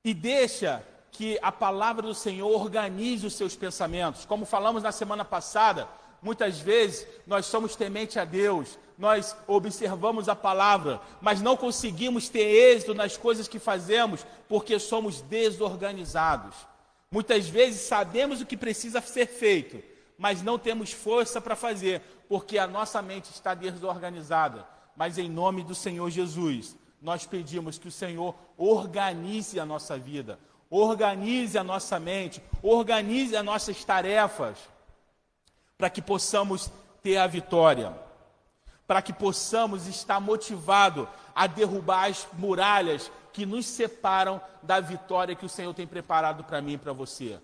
E 0.03 0.13
deixa 0.13 0.85
que 1.11 1.39
a 1.41 1.51
palavra 1.51 2.03
do 2.03 2.13
Senhor 2.13 2.49
organize 2.49 3.25
os 3.25 3.33
seus 3.33 3.55
pensamentos. 3.55 4.25
Como 4.25 4.45
falamos 4.45 4.83
na 4.83 4.91
semana 4.91 5.25
passada, 5.25 5.87
muitas 6.21 6.59
vezes 6.59 7.07
nós 7.25 7.45
somos 7.45 7.75
temente 7.75 8.19
a 8.19 8.25
Deus, 8.25 8.77
nós 8.97 9.35
observamos 9.47 10.29
a 10.29 10.35
palavra, 10.35 11.01
mas 11.21 11.41
não 11.41 11.57
conseguimos 11.57 12.29
ter 12.29 12.45
êxito 12.45 12.93
nas 12.93 13.17
coisas 13.17 13.47
que 13.47 13.59
fazemos 13.59 14.25
porque 14.47 14.77
somos 14.77 15.21
desorganizados. 15.21 16.55
Muitas 17.15 17.47
vezes 17.47 17.79
sabemos 17.79 18.41
o 18.41 18.45
que 18.45 18.57
precisa 18.57 18.99
ser 18.99 19.25
feito, 19.27 19.81
mas 20.17 20.41
não 20.41 20.59
temos 20.59 20.91
força 20.91 21.39
para 21.39 21.55
fazer, 21.55 22.01
porque 22.27 22.57
a 22.57 22.67
nossa 22.67 23.01
mente 23.01 23.31
está 23.31 23.53
desorganizada. 23.53 24.67
Mas 24.97 25.17
em 25.17 25.29
nome 25.29 25.63
do 25.63 25.73
Senhor 25.73 26.09
Jesus, 26.09 26.75
nós 27.01 27.25
pedimos 27.25 27.77
que 27.77 27.87
o 27.87 27.91
Senhor 27.91 28.35
organize 28.57 29.57
a 29.61 29.65
nossa 29.65 29.97
vida, 29.97 30.37
organize 30.69 31.57
a 31.57 31.63
nossa 31.63 31.97
mente, 32.01 32.43
organize 32.61 33.33
as 33.33 33.45
nossas 33.45 33.81
tarefas, 33.85 34.57
para 35.77 35.89
que 35.89 36.01
possamos 36.01 36.69
ter 37.01 37.15
a 37.15 37.27
vitória, 37.27 37.97
para 38.85 39.01
que 39.01 39.13
possamos 39.13 39.87
estar 39.87 40.19
motivados 40.19 41.07
a 41.33 41.47
derrubar 41.47 42.09
as 42.09 42.27
muralhas 42.33 43.09
que 43.35 43.45
nos 43.45 43.65
separam 43.65 44.39
da 44.63 44.79
vitória 44.79 45.35
que 45.35 45.45
o 45.45 45.49
Senhor 45.49 45.73
tem 45.73 45.85
preparado 45.85 46.45
para 46.45 46.61
mim 46.61 46.73
e 46.73 46.77
para 46.77 46.93
você. 46.93 47.37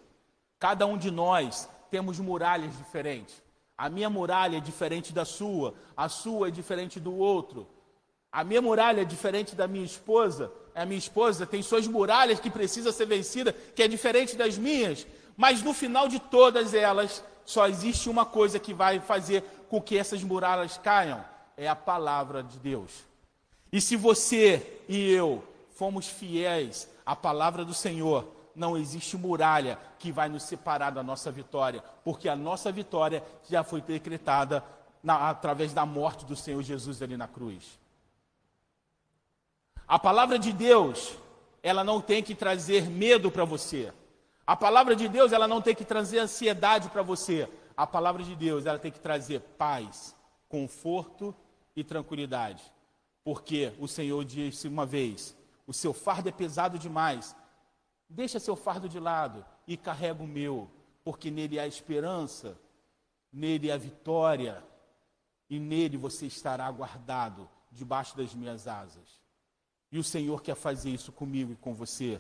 Cada 0.58 0.86
um 0.86 0.98
de 0.98 1.12
nós 1.12 1.68
temos 1.92 2.18
muralhas 2.18 2.78
diferentes. 2.78 3.44
A 3.78 3.90
minha 3.90 4.10
muralha 4.10 4.56
é 4.56 4.62
diferente 4.62 5.12
da 5.12 5.26
sua, 5.26 5.74
a 5.96 6.08
sua 6.08 6.48
é 6.48 6.52
diferente 6.52 6.98
do 6.98 7.14
outro. 7.14 7.68
A 8.32 8.42
minha 8.42 8.62
muralha 8.62 9.02
é 9.02 9.04
diferente 9.04 9.54
da 9.54 9.68
minha 9.68 9.84
esposa, 9.84 10.50
a 10.74 10.86
minha 10.86 10.98
esposa 10.98 11.46
tem 11.46 11.62
suas 11.62 11.86
muralhas 11.88 12.40
que 12.40 12.50
precisa 12.50 12.94
ser 12.94 13.06
vencida, 13.06 13.52
que 13.52 13.84
é 13.84 13.88
diferente 13.90 14.38
das 14.38 14.58
minhas. 14.58 15.06
Mas 15.36 15.62
no 15.62 15.74
final 15.74 16.08
de 16.08 16.20
todas 16.20 16.74
elas, 16.74 17.22
só 17.44 17.68
existe 17.68 18.10
uma 18.10 18.26
coisa 18.26 18.58
que 18.60 18.74
vai 18.74 19.02
fazer 19.02 19.44
com 19.68 19.82
que 19.82 19.98
essas 19.98 20.24
muralhas 20.24 20.78
caiam: 20.78 21.22
é 21.58 21.68
a 21.68 21.76
palavra 21.76 22.42
de 22.42 22.58
Deus. 22.60 22.92
E 23.74 23.82
se 23.82 23.98
você 23.98 24.80
e 24.88 25.12
eu 25.12 25.51
fomos 25.82 26.08
fiéis 26.08 26.88
à 27.04 27.16
palavra 27.16 27.66
do 27.66 27.74
Senhor, 27.74 28.32
não 28.56 28.78
existe 28.78 29.18
muralha 29.18 29.80
que 29.98 30.12
vai 30.12 30.30
nos 30.30 30.44
separar 30.44 30.92
da 30.92 31.02
nossa 31.02 31.32
vitória, 31.32 31.84
porque 32.04 32.30
a 32.30 32.36
nossa 32.36 32.72
vitória 32.72 33.24
já 33.50 33.64
foi 33.64 33.82
decretada 33.82 34.64
na, 35.02 35.28
através 35.32 35.74
da 35.74 35.84
morte 35.84 36.24
do 36.24 36.36
Senhor 36.36 36.62
Jesus 36.62 37.02
ali 37.02 37.18
na 37.18 37.28
cruz. 37.28 37.80
A 39.88 39.98
palavra 39.98 40.38
de 40.38 40.54
Deus, 40.54 41.18
ela 41.64 41.84
não 41.84 42.00
tem 42.00 42.22
que 42.22 42.36
trazer 42.36 42.88
medo 42.88 43.32
para 43.32 43.44
você. 43.44 43.92
A 44.46 44.56
palavra 44.56 44.96
de 44.96 45.08
Deus, 45.08 45.32
ela 45.32 45.48
não 45.48 45.64
tem 45.64 45.74
que 45.74 45.84
trazer 45.84 46.20
ansiedade 46.20 46.90
para 46.90 47.02
você. 47.02 47.50
A 47.76 47.88
palavra 47.88 48.22
de 48.22 48.36
Deus, 48.36 48.68
ela 48.68 48.78
tem 48.78 48.92
que 48.92 49.00
trazer 49.00 49.40
paz, 49.58 50.16
conforto 50.48 51.34
e 51.76 51.84
tranquilidade. 51.84 52.62
Porque 53.24 53.74
o 53.80 53.88
Senhor 53.88 54.24
disse 54.24 54.68
uma 54.68 54.86
vez: 54.86 55.41
o 55.66 55.74
seu 55.74 55.94
fardo 55.94 56.30
é 56.30 56.32
pesado 56.32 56.78
demais. 56.78 57.36
Deixa 58.10 58.40
seu 58.40 58.56
fardo 58.56 58.90
de 58.90 59.00
lado 59.00 59.46
e 59.68 59.78
carrega 59.78 60.22
o 60.22 60.28
meu, 60.28 60.70
porque 61.04 61.32
nele 61.32 61.60
há 61.60 61.68
esperança, 61.68 62.60
nele 63.32 63.72
há 63.72 63.78
vitória, 63.78 64.64
e 65.50 65.60
nele 65.60 65.98
você 65.98 66.26
estará 66.26 66.70
guardado 66.72 67.50
debaixo 67.72 68.16
das 68.16 68.34
minhas 68.34 68.68
asas. 68.68 69.22
E 69.92 70.00
o 70.00 70.04
Senhor 70.04 70.42
quer 70.42 70.56
fazer 70.56 70.90
isso 70.90 71.12
comigo 71.12 71.54
e 71.54 71.58
com 71.58 71.74
você. 71.74 72.20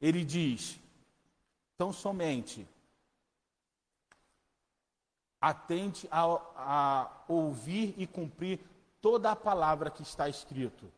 Ele 0.00 0.24
diz: 0.24 0.78
tão 1.76 1.92
somente 1.92 2.68
atente 5.40 6.06
a, 6.10 6.22
a 6.56 7.24
ouvir 7.26 7.94
e 7.98 8.06
cumprir 8.06 8.60
toda 9.00 9.32
a 9.32 9.36
palavra 9.36 9.90
que 9.90 10.02
está 10.02 10.28
escrito 10.28 10.90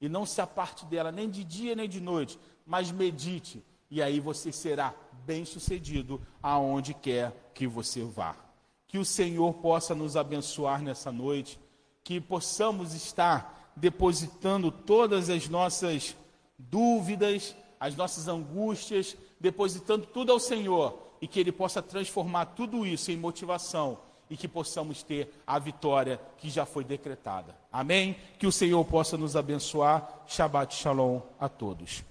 e 0.00 0.08
não 0.08 0.24
se 0.24 0.40
aparte 0.40 0.84
dela 0.86 1.10
nem 1.10 1.28
de 1.28 1.44
dia 1.44 1.74
nem 1.74 1.88
de 1.88 2.00
noite, 2.00 2.38
mas 2.64 2.90
medite, 2.90 3.64
e 3.90 4.02
aí 4.02 4.20
você 4.20 4.52
será 4.52 4.94
bem-sucedido 5.24 6.20
aonde 6.42 6.94
quer 6.94 7.50
que 7.54 7.66
você 7.66 8.02
vá. 8.04 8.36
Que 8.86 8.98
o 8.98 9.04
Senhor 9.04 9.54
possa 9.54 9.94
nos 9.94 10.16
abençoar 10.16 10.82
nessa 10.82 11.10
noite, 11.10 11.58
que 12.04 12.20
possamos 12.20 12.94
estar 12.94 13.72
depositando 13.76 14.70
todas 14.70 15.30
as 15.30 15.48
nossas 15.48 16.16
dúvidas, 16.58 17.54
as 17.78 17.94
nossas 17.96 18.28
angústias, 18.28 19.16
depositando 19.40 20.06
tudo 20.06 20.32
ao 20.32 20.40
Senhor 20.40 20.98
e 21.20 21.28
que 21.28 21.38
Ele 21.38 21.52
possa 21.52 21.82
transformar 21.82 22.46
tudo 22.46 22.86
isso 22.86 23.10
em 23.10 23.16
motivação 23.16 23.98
e 24.30 24.36
que 24.36 24.48
possamos 24.48 25.02
ter 25.02 25.32
a 25.46 25.58
vitória 25.58 26.20
que 26.36 26.50
já 26.50 26.66
foi 26.66 26.84
decretada. 26.84 27.54
Amém? 27.72 28.16
Que 28.38 28.46
o 28.46 28.52
Senhor 28.52 28.84
possa 28.84 29.16
nos 29.16 29.36
abençoar. 29.36 30.22
Shabbat 30.26 30.74
Shalom 30.74 31.20
a 31.38 31.48
todos. 31.48 32.02